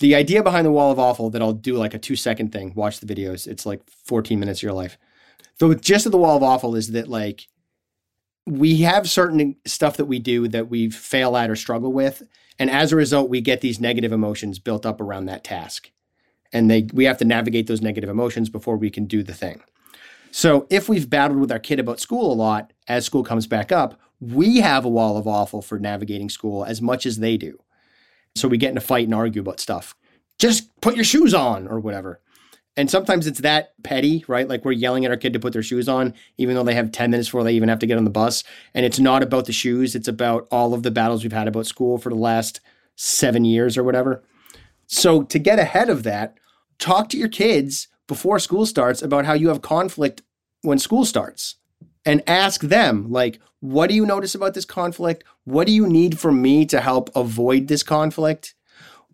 The 0.00 0.14
idea 0.14 0.42
behind 0.42 0.66
the 0.66 0.72
wall 0.72 0.92
of 0.92 0.98
awful 0.98 1.30
that 1.30 1.42
I'll 1.42 1.52
do 1.52 1.76
like 1.76 1.94
a 1.94 1.98
two 1.98 2.16
second 2.16 2.52
thing, 2.52 2.72
watch 2.74 3.00
the 3.00 3.12
videos. 3.12 3.46
It's 3.46 3.66
like 3.66 3.82
14 4.04 4.38
minutes 4.38 4.60
of 4.60 4.64
your 4.64 4.72
life. 4.72 4.98
The 5.58 5.74
gist 5.74 6.06
of 6.06 6.12
the 6.12 6.18
wall 6.18 6.36
of 6.36 6.42
awful 6.42 6.76
is 6.76 6.92
that 6.92 7.08
like 7.08 7.48
we 8.46 8.78
have 8.78 9.10
certain 9.10 9.56
stuff 9.66 9.96
that 9.96 10.06
we 10.06 10.18
do 10.18 10.48
that 10.48 10.68
we 10.68 10.90
fail 10.90 11.36
at 11.36 11.50
or 11.50 11.56
struggle 11.56 11.92
with. 11.92 12.22
And 12.58 12.70
as 12.70 12.92
a 12.92 12.96
result, 12.96 13.28
we 13.28 13.40
get 13.40 13.60
these 13.60 13.80
negative 13.80 14.12
emotions 14.12 14.58
built 14.58 14.86
up 14.86 15.00
around 15.00 15.26
that 15.26 15.44
task. 15.44 15.90
And 16.52 16.70
they 16.70 16.88
we 16.92 17.04
have 17.04 17.18
to 17.18 17.24
navigate 17.24 17.66
those 17.66 17.82
negative 17.82 18.08
emotions 18.08 18.48
before 18.48 18.76
we 18.76 18.90
can 18.90 19.06
do 19.06 19.22
the 19.22 19.34
thing. 19.34 19.62
So 20.30 20.66
if 20.70 20.88
we've 20.88 21.08
battled 21.08 21.40
with 21.40 21.52
our 21.52 21.58
kid 21.58 21.80
about 21.80 22.00
school 22.00 22.32
a 22.32 22.34
lot, 22.34 22.72
as 22.86 23.04
school 23.04 23.24
comes 23.24 23.46
back 23.46 23.72
up, 23.72 24.00
we 24.20 24.58
have 24.58 24.84
a 24.84 24.88
wall 24.88 25.16
of 25.16 25.26
awful 25.26 25.62
for 25.62 25.78
navigating 25.78 26.28
school 26.28 26.64
as 26.64 26.82
much 26.82 27.06
as 27.06 27.18
they 27.18 27.36
do. 27.36 27.58
So 28.34 28.48
we 28.48 28.58
get 28.58 28.70
in 28.70 28.76
a 28.76 28.80
fight 28.80 29.06
and 29.06 29.14
argue 29.14 29.40
about 29.40 29.60
stuff. 29.60 29.94
Just 30.38 30.80
put 30.80 30.96
your 30.96 31.04
shoes 31.04 31.34
on 31.34 31.66
or 31.66 31.80
whatever. 31.80 32.20
And 32.76 32.88
sometimes 32.88 33.26
it's 33.26 33.40
that 33.40 33.72
petty, 33.82 34.24
right? 34.28 34.48
Like 34.48 34.64
we're 34.64 34.70
yelling 34.72 35.04
at 35.04 35.10
our 35.10 35.16
kid 35.16 35.32
to 35.32 35.40
put 35.40 35.52
their 35.52 35.64
shoes 35.64 35.88
on, 35.88 36.14
even 36.36 36.54
though 36.54 36.62
they 36.62 36.74
have 36.74 36.92
10 36.92 37.10
minutes 37.10 37.28
before 37.28 37.42
they 37.42 37.54
even 37.54 37.68
have 37.68 37.80
to 37.80 37.86
get 37.86 37.98
on 37.98 38.04
the 38.04 38.10
bus. 38.10 38.44
And 38.72 38.86
it's 38.86 39.00
not 39.00 39.22
about 39.22 39.46
the 39.46 39.52
shoes, 39.52 39.96
it's 39.96 40.06
about 40.06 40.46
all 40.52 40.74
of 40.74 40.84
the 40.84 40.92
battles 40.92 41.24
we've 41.24 41.32
had 41.32 41.48
about 41.48 41.66
school 41.66 41.98
for 41.98 42.10
the 42.10 42.14
last 42.14 42.60
seven 42.94 43.44
years 43.44 43.76
or 43.76 43.82
whatever. 43.82 44.22
So 44.86 45.24
to 45.24 45.38
get 45.40 45.58
ahead 45.58 45.90
of 45.90 46.04
that, 46.04 46.38
talk 46.78 47.08
to 47.08 47.18
your 47.18 47.28
kids 47.28 47.88
before 48.08 48.40
school 48.40 48.66
starts 48.66 49.00
about 49.00 49.26
how 49.26 49.34
you 49.34 49.48
have 49.48 49.62
conflict 49.62 50.22
when 50.62 50.78
school 50.78 51.04
starts 51.04 51.56
and 52.04 52.22
ask 52.26 52.62
them, 52.62 53.10
like, 53.12 53.38
what 53.60 53.88
do 53.88 53.94
you 53.94 54.06
notice 54.06 54.34
about 54.34 54.54
this 54.54 54.64
conflict? 54.64 55.22
What 55.44 55.66
do 55.66 55.72
you 55.72 55.86
need 55.86 56.18
from 56.18 56.42
me 56.42 56.64
to 56.66 56.80
help 56.80 57.14
avoid 57.14 57.68
this 57.68 57.82
conflict? 57.82 58.54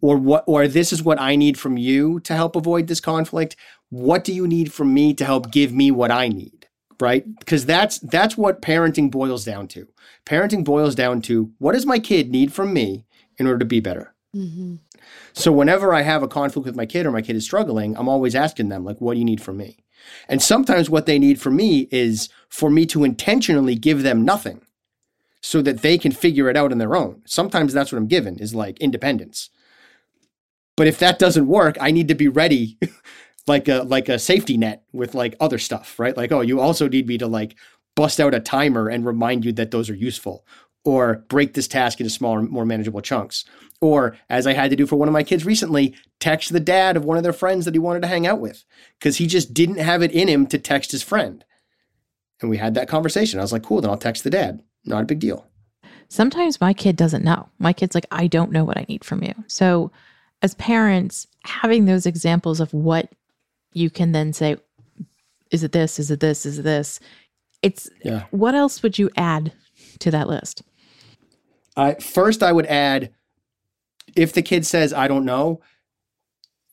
Or 0.01 0.17
what 0.19 0.45
or 0.47 0.69
this 0.69 0.93
is 0.93 1.03
what 1.03 1.19
I 1.19 1.35
need 1.35 1.59
from 1.59 1.79
you 1.79 2.21
to 2.21 2.35
help 2.35 2.57
avoid 2.57 2.89
this 2.89 3.01
conflict. 3.01 3.57
What 3.89 4.23
do 4.23 4.35
you 4.35 4.47
need 4.47 4.71
from 4.73 4.93
me 4.93 5.15
to 5.15 5.25
help 5.25 5.51
give 5.51 5.73
me 5.73 5.91
what 5.91 6.11
I 6.11 6.29
need? 6.29 6.67
Right? 7.01 7.25
Because 7.39 7.65
that's 7.65 8.01
that's 8.01 8.37
what 8.37 8.61
parenting 8.61 9.11
boils 9.11 9.47
down 9.47 9.67
to. 9.69 9.89
Parenting 10.27 10.63
boils 10.63 10.95
down 10.95 11.23
to 11.23 11.53
what 11.59 11.73
does 11.73 11.87
my 11.87 11.99
kid 11.99 12.31
need 12.31 12.53
from 12.53 12.75
me 12.75 13.07
in 13.39 13.47
order 13.47 13.61
to 13.61 13.65
be 13.65 13.81
better? 13.81 14.15
Mm-hmm. 14.37 14.75
So 15.33 15.53
whenever 15.53 15.93
I 15.93 16.03
have 16.03 16.23
a 16.23 16.29
conflict 16.29 16.67
with 16.67 16.77
my 16.77 16.87
kid 16.87 17.07
or 17.07 17.11
my 17.11 17.23
kid 17.23 17.37
is 17.37 17.45
struggling, 17.45 17.97
I'm 17.97 18.09
always 18.09 18.35
asking 18.35 18.69
them, 18.69 18.85
like, 18.85 19.01
what 19.01 19.15
do 19.15 19.19
you 19.19 19.25
need 19.25 19.43
from 19.43 19.57
me? 19.57 19.85
And 20.29 20.43
sometimes 20.43 20.91
what 20.91 21.07
they 21.07 21.19
need 21.19 21.41
from 21.41 21.57
me 21.57 21.89
is 21.91 22.29
for 22.49 22.71
me 22.71 22.87
to 22.87 23.05
intentionally 23.05 23.75
give 23.75 24.03
them 24.03 24.25
nothing 24.25 24.61
so 25.41 25.61
that 25.63 25.83
they 25.83 25.99
can 25.99 26.13
figure 26.13 26.49
it 26.49 26.57
out 26.57 26.73
on 26.73 26.79
their 26.79 26.97
own. 26.97 27.23
Sometimes 27.27 27.73
that's 27.73 27.93
what 27.93 27.99
I'm 27.99 28.07
given 28.07 28.39
is 28.39 28.55
like 28.55 28.79
independence. 28.81 29.51
But 30.77 30.87
if 30.87 30.99
that 30.99 31.19
doesn't 31.19 31.47
work, 31.47 31.77
I 31.81 31.91
need 31.91 32.09
to 32.09 32.15
be 32.15 32.29
ready 32.29 32.79
like 33.47 33.69
a 33.69 33.83
like 33.83 34.09
a 34.09 34.19
safety 34.19 34.57
net 34.57 34.85
with 34.93 35.15
like 35.15 35.37
other 35.41 35.59
stuff, 35.59 35.99
right? 35.99 36.17
Like, 36.17 36.33
oh, 36.33 36.41
you 36.41 36.61
also 36.61 36.89
need 36.89 37.07
me 37.07 37.19
to 37.19 37.27
like 37.27 37.57
bust 37.95 38.21
out 38.21 38.35
a 38.35 38.41
timer 38.41 38.89
and 38.89 39.07
remind 39.07 39.45
you 39.45 39.53
that 39.53 39.71
those 39.71 39.89
are 39.89 39.95
useful 39.95 40.45
or 40.85 41.25
break 41.29 41.55
this 41.55 41.67
task 41.67 42.01
into 42.01 42.11
smaller, 42.11 42.43
more 42.43 42.67
manageable 42.67 43.01
chunks. 43.01 43.45
Or, 43.81 44.17
as 44.29 44.47
I 44.47 44.53
had 44.53 44.71
to 44.71 44.77
do 44.77 44.87
for 44.87 44.97
one 44.97 45.09
of 45.09 45.15
my 45.15 45.23
kids 45.23 45.45
recently, 45.45 45.95
text 46.21 46.53
the 46.53 46.61
dad 46.61 46.97
of 46.97 47.05
one 47.05 47.17
of 47.17 47.23
their 47.23 47.33
friends 47.33 47.65
that 47.65 47.75
he 47.75 47.79
wanted 47.79 48.03
to 48.03 48.09
hang 48.09 48.27
out 48.27 48.41
with 48.41 48.65
because 48.99 49.17
he 49.17 49.27
just 49.27 49.53
didn't 49.53 49.79
have 49.79 50.03
it 50.03 50.13
in 50.13 50.29
him 50.29 50.47
to 50.49 50.59
text 50.59 50.93
his 50.93 51.03
friend. 51.03 51.45
And 52.41 52.51
we 52.51 52.59
had 52.59 52.75
that 52.75 52.89
conversation. 52.89 53.39
I 53.39 53.43
was 53.43 53.53
like, 53.53 53.63
cool, 53.63 53.81
then 53.81 53.91
I'll 53.91 53.97
text 53.97 54.25
the 54.25 54.31
dad. 54.31 54.63
Not 54.85 55.03
a 55.03 55.07
big 55.07 55.21
deal. 55.21 55.47
Sometimes 56.09 56.61
my 56.61 56.73
kid 56.73 56.97
doesn't 56.97 57.25
know. 57.25 57.49
My 57.59 57.73
kid's 57.73 57.95
like, 57.95 58.07
I 58.11 58.27
don't 58.27 58.53
know 58.53 58.65
what 58.65 58.77
I 58.77 58.85
need 58.89 59.05
from 59.05 59.23
you. 59.23 59.35
So, 59.47 59.91
as 60.43 60.55
parents, 60.57 61.27
having 61.45 61.87
those 61.87 62.05
examples 62.07 62.61
of 62.61 62.73
what 62.75 63.11
you 63.73 63.89
can 63.89 64.13
then 64.13 64.33
say, 64.33 64.57
is 65.51 65.65
it 65.65 65.73
this? 65.73 65.99
Is 65.99 66.11
it 66.11 66.21
this? 66.21 66.45
Is 66.45 66.59
it 66.59 66.63
this? 66.63 67.01
It's 67.63 67.89
yeah. 68.05 68.25
what 68.31 68.55
else 68.55 68.83
would 68.83 68.99
you 68.99 69.11
add 69.17 69.53
to 70.01 70.11
that 70.11 70.29
list? 70.29 70.63
First, 72.01 72.43
I 72.43 72.53
would 72.53 72.67
add 72.67 73.13
if 74.17 74.33
the 74.33 74.43
kid 74.43 74.65
says, 74.67 74.93
I 74.93 75.09
don't 75.09 75.25
know, 75.25 75.61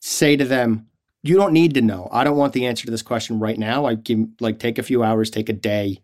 say 0.00 0.36
to 0.36 0.44
them, 0.44 0.86
you 1.22 1.36
don't 1.36 1.52
need 1.52 1.74
to 1.74 1.82
know. 1.82 2.08
I 2.10 2.24
don't 2.24 2.36
want 2.36 2.52
the 2.52 2.66
answer 2.66 2.84
to 2.84 2.90
this 2.90 3.02
question 3.02 3.38
right 3.38 3.58
now. 3.58 3.84
I 3.84 3.94
give 3.94 4.26
like 4.40 4.58
take 4.58 4.78
a 4.78 4.82
few 4.82 5.04
hours, 5.04 5.30
take 5.30 5.48
a 5.48 5.52
day. 5.52 6.00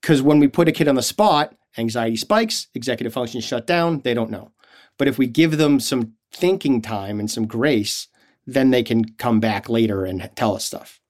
Because 0.00 0.22
when 0.22 0.38
we 0.38 0.48
put 0.48 0.68
a 0.68 0.72
kid 0.72 0.88
on 0.88 0.94
the 0.94 1.02
spot, 1.02 1.54
anxiety 1.76 2.16
spikes, 2.16 2.68
executive 2.74 3.12
function 3.12 3.40
shut 3.40 3.66
down, 3.66 4.00
they 4.00 4.14
don't 4.14 4.30
know. 4.30 4.50
But 4.98 5.08
if 5.08 5.18
we 5.18 5.26
give 5.26 5.58
them 5.58 5.78
some 5.78 6.14
thinking 6.32 6.80
time 6.80 7.20
and 7.20 7.30
some 7.30 7.46
grace, 7.46 8.08
then 8.46 8.70
they 8.70 8.82
can 8.82 9.04
come 9.14 9.40
back 9.40 9.68
later 9.68 10.04
and 10.04 10.30
tell 10.34 10.54
us 10.56 10.64
stuff. 10.64 11.00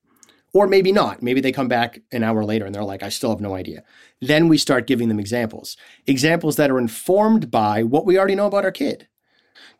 Or 0.54 0.66
maybe 0.66 0.92
not. 0.92 1.22
Maybe 1.22 1.40
they 1.40 1.52
come 1.52 1.68
back 1.68 2.00
an 2.12 2.22
hour 2.22 2.44
later 2.44 2.66
and 2.66 2.74
they're 2.74 2.84
like, 2.84 3.02
I 3.02 3.08
still 3.08 3.30
have 3.30 3.40
no 3.40 3.54
idea. 3.54 3.84
Then 4.20 4.48
we 4.48 4.58
start 4.58 4.86
giving 4.86 5.08
them 5.08 5.18
examples. 5.18 5.76
Examples 6.06 6.56
that 6.56 6.70
are 6.70 6.78
informed 6.78 7.50
by 7.50 7.82
what 7.82 8.04
we 8.04 8.18
already 8.18 8.34
know 8.34 8.46
about 8.46 8.64
our 8.64 8.72
kid. 8.72 9.08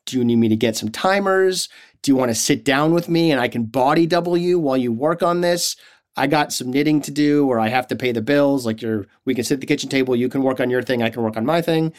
Do 0.07 0.19
you 0.19 0.25
need 0.25 0.37
me 0.37 0.49
to 0.49 0.57
get 0.57 0.77
some 0.77 0.91
timers? 0.91 1.69
Do 2.03 2.11
you 2.11 2.17
want 2.17 2.31
to 2.31 2.35
sit 2.35 2.65
down 2.65 2.93
with 2.93 3.09
me 3.09 3.31
and 3.31 3.41
I 3.41 3.49
can 3.49 3.65
body 3.65 4.07
double 4.07 4.37
you 4.37 4.59
while 4.59 4.77
you 4.77 4.93
work 4.93 5.23
on 5.23 5.43
this? 5.43 5.77
I 6.17 6.27
got 6.27 6.53
some 6.53 6.71
knitting 6.71 7.01
to 7.03 7.11
do 7.11 7.49
or 7.49 7.59
I 7.59 7.69
have 7.69 7.87
to 7.89 7.97
pay 7.97 8.13
the 8.13 8.21
bills. 8.21 8.67
Like 8.67 8.83
you're 8.83 9.07
we 9.25 9.35
can 9.35 9.45
sit 9.45 9.55
at 9.55 9.61
the 9.61 9.67
kitchen 9.67 9.89
table, 9.89 10.17
you 10.17 10.29
can 10.29 10.43
work 10.43 10.61
on 10.61 10.71
your 10.71 10.83
thing, 10.83 11.03
I 11.03 11.11
can 11.11 11.23
work 11.23 11.37
on 11.37 11.47
my 11.47 11.63
thing. 11.63 11.93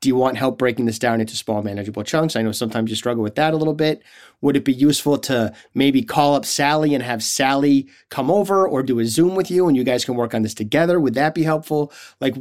Do 0.00 0.08
you 0.08 0.16
want 0.16 0.38
help 0.38 0.58
breaking 0.58 0.86
this 0.86 0.98
down 0.98 1.20
into 1.20 1.36
small, 1.36 1.62
manageable 1.62 2.02
chunks? 2.02 2.34
I 2.34 2.42
know 2.42 2.52
sometimes 2.52 2.88
you 2.88 2.96
struggle 2.96 3.22
with 3.22 3.34
that 3.34 3.52
a 3.52 3.56
little 3.56 3.74
bit. 3.74 4.02
Would 4.40 4.56
it 4.56 4.64
be 4.64 4.72
useful 4.72 5.18
to 5.18 5.52
maybe 5.74 6.02
call 6.02 6.34
up 6.34 6.46
Sally 6.46 6.94
and 6.94 7.02
have 7.02 7.22
Sally 7.22 7.86
come 8.08 8.30
over 8.30 8.66
or 8.66 8.82
do 8.82 8.98
a 9.00 9.04
Zoom 9.04 9.34
with 9.34 9.50
you 9.50 9.68
and 9.68 9.76
you 9.76 9.84
guys 9.84 10.04
can 10.04 10.14
work 10.14 10.34
on 10.34 10.42
this 10.42 10.54
together? 10.54 10.98
Would 10.98 11.14
that 11.14 11.34
be 11.34 11.42
helpful? 11.42 11.92
Like, 12.20 12.34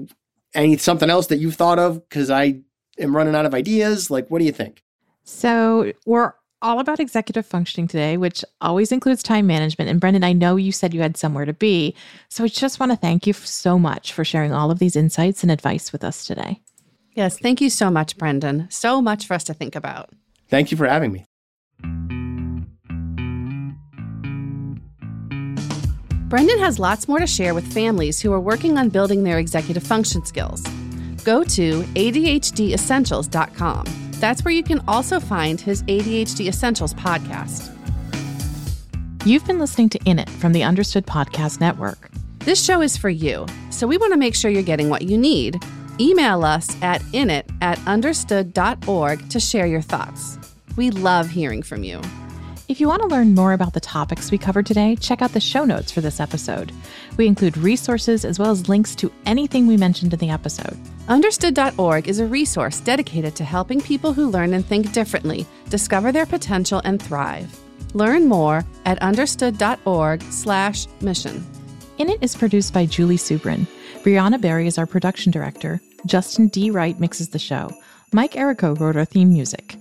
any 0.53 0.77
something 0.77 1.09
else 1.09 1.27
that 1.27 1.37
you've 1.37 1.55
thought 1.55 1.79
of? 1.79 2.07
Because 2.07 2.29
I 2.29 2.61
am 2.97 3.15
running 3.15 3.35
out 3.35 3.45
of 3.45 3.53
ideas. 3.53 4.09
Like, 4.09 4.29
what 4.29 4.39
do 4.39 4.45
you 4.45 4.53
think? 4.53 4.81
So, 5.23 5.91
we're 6.05 6.33
all 6.61 6.79
about 6.79 6.99
executive 6.99 7.45
functioning 7.45 7.87
today, 7.87 8.17
which 8.17 8.43
always 8.61 8.91
includes 8.91 9.23
time 9.23 9.47
management. 9.47 9.89
And 9.89 9.99
Brendan, 9.99 10.23
I 10.23 10.33
know 10.33 10.55
you 10.55 10.71
said 10.71 10.93
you 10.93 11.01
had 11.01 11.17
somewhere 11.17 11.45
to 11.45 11.53
be. 11.53 11.95
So 12.27 12.43
I 12.43 12.47
just 12.47 12.79
want 12.79 12.91
to 12.91 12.97
thank 12.97 13.25
you 13.25 13.33
so 13.33 13.79
much 13.79 14.13
for 14.13 14.25
sharing 14.25 14.51
all 14.51 14.71
of 14.71 14.79
these 14.79 14.95
insights 14.95 15.43
and 15.43 15.51
advice 15.51 15.91
with 15.91 16.03
us 16.03 16.25
today. 16.25 16.61
Yes, 17.19 17.37
thank 17.37 17.61
you 17.61 17.69
so 17.69 17.91
much, 17.91 18.17
Brendan. 18.17 18.67
So 18.71 19.01
much 19.01 19.27
for 19.27 19.35
us 19.35 19.43
to 19.45 19.53
think 19.53 19.75
about. 19.75 20.09
Thank 20.47 20.71
you 20.71 20.77
for 20.77 20.87
having 20.87 21.11
me. 21.11 21.25
Brendan 26.29 26.59
has 26.59 26.79
lots 26.79 27.07
more 27.07 27.19
to 27.19 27.27
share 27.27 27.53
with 27.53 27.71
families 27.71 28.19
who 28.19 28.33
are 28.33 28.39
working 28.39 28.77
on 28.77 28.89
building 28.89 29.23
their 29.23 29.37
executive 29.37 29.83
function 29.83 30.25
skills. 30.25 30.63
Go 31.23 31.43
to 31.43 31.83
ADHDessentials.com 31.83 33.85
that's 34.19 34.43
where 34.43 34.53
you 34.53 34.63
can 34.63 34.83
also 34.87 35.19
find 35.19 35.61
his 35.61 35.83
ADHD 35.83 36.47
Essentials 36.47 36.93
podcast. 36.93 37.73
You've 39.25 39.45
been 39.45 39.59
listening 39.59 39.89
to 39.89 39.99
In 40.05 40.19
It 40.19 40.29
from 40.29 40.51
the 40.51 40.63
Understood 40.63 41.05
Podcast 41.05 41.61
Network. 41.61 42.09
This 42.39 42.63
show 42.63 42.81
is 42.81 42.97
for 42.97 43.09
you, 43.09 43.45
so 43.69 43.87
we 43.87 43.97
want 43.97 44.13
to 44.13 44.19
make 44.19 44.35
sure 44.35 44.51
you're 44.51 44.61
getting 44.61 44.89
what 44.89 45.03
you 45.03 45.17
need. 45.17 45.61
Email 46.01 46.45
us 46.45 46.81
at 46.81 47.01
init 47.11 47.43
at 47.61 47.77
understood.org 47.85 49.29
to 49.29 49.39
share 49.39 49.65
your 49.65 49.81
thoughts. 49.81 50.39
We 50.77 50.91
love 50.91 51.29
hearing 51.29 51.61
from 51.61 51.83
you. 51.83 51.99
If 52.69 52.79
you 52.79 52.87
want 52.87 53.01
to 53.01 53.07
learn 53.07 53.35
more 53.35 53.51
about 53.51 53.73
the 53.73 53.81
topics 53.81 54.31
we 54.31 54.37
covered 54.37 54.65
today, 54.65 54.95
check 54.95 55.21
out 55.21 55.33
the 55.33 55.41
show 55.41 55.65
notes 55.65 55.91
for 55.91 56.01
this 56.01 56.19
episode. 56.19 56.71
We 57.17 57.25
include 57.27 57.57
resources 57.57 58.23
as 58.23 58.39
well 58.39 58.51
as 58.51 58.69
links 58.69 58.95
to 58.95 59.11
anything 59.25 59.67
we 59.67 59.75
mentioned 59.75 60.13
in 60.13 60.19
the 60.19 60.29
episode. 60.29 60.77
Understood.org 61.09 62.07
is 62.07 62.19
a 62.19 62.27
resource 62.27 62.79
dedicated 62.79 63.35
to 63.35 63.43
helping 63.43 63.81
people 63.81 64.13
who 64.13 64.29
learn 64.29 64.53
and 64.53 64.63
think 64.65 64.93
differently 64.93 65.47
discover 65.69 66.11
their 66.11 66.27
potential 66.27 66.79
and 66.85 67.01
thrive. 67.01 67.59
Learn 67.93 68.27
more 68.27 68.63
at 68.85 68.99
understood.org/mission. 68.99 71.45
In 71.97 72.09
It 72.09 72.19
is 72.21 72.37
produced 72.37 72.71
by 72.71 72.85
Julie 72.85 73.17
Subrin. 73.17 73.65
Brianna 74.03 74.39
Berry 74.39 74.67
is 74.67 74.77
our 74.77 74.85
production 74.85 75.31
director. 75.31 75.81
Justin 76.05 76.47
D. 76.47 76.71
Wright 76.71 76.99
mixes 76.99 77.29
the 77.29 77.39
show. 77.39 77.69
Mike 78.11 78.33
Errico 78.33 78.79
wrote 78.79 78.95
our 78.95 79.05
theme 79.05 79.31
music. 79.31 79.75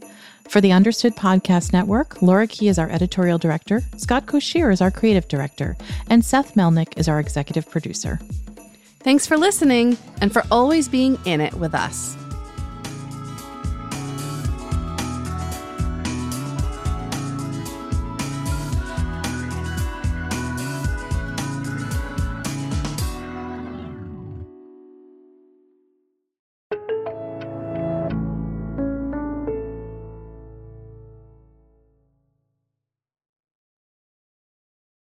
For 0.48 0.60
the 0.60 0.72
Understood 0.72 1.14
Podcast 1.14 1.72
Network, 1.72 2.22
Laura 2.22 2.46
Key 2.46 2.68
is 2.68 2.78
our 2.78 2.88
editorial 2.90 3.38
director, 3.38 3.82
Scott 3.96 4.26
Cocchiere 4.26 4.72
is 4.72 4.80
our 4.80 4.90
creative 4.90 5.28
director, 5.28 5.76
and 6.08 6.24
Seth 6.24 6.54
Melnick 6.54 6.96
is 6.96 7.08
our 7.08 7.20
executive 7.20 7.70
producer. 7.70 8.18
Thanks 9.00 9.26
for 9.26 9.36
listening 9.36 9.98
and 10.20 10.32
for 10.32 10.42
always 10.50 10.88
being 10.88 11.18
in 11.24 11.40
it 11.40 11.54
with 11.54 11.74
us. 11.74 12.16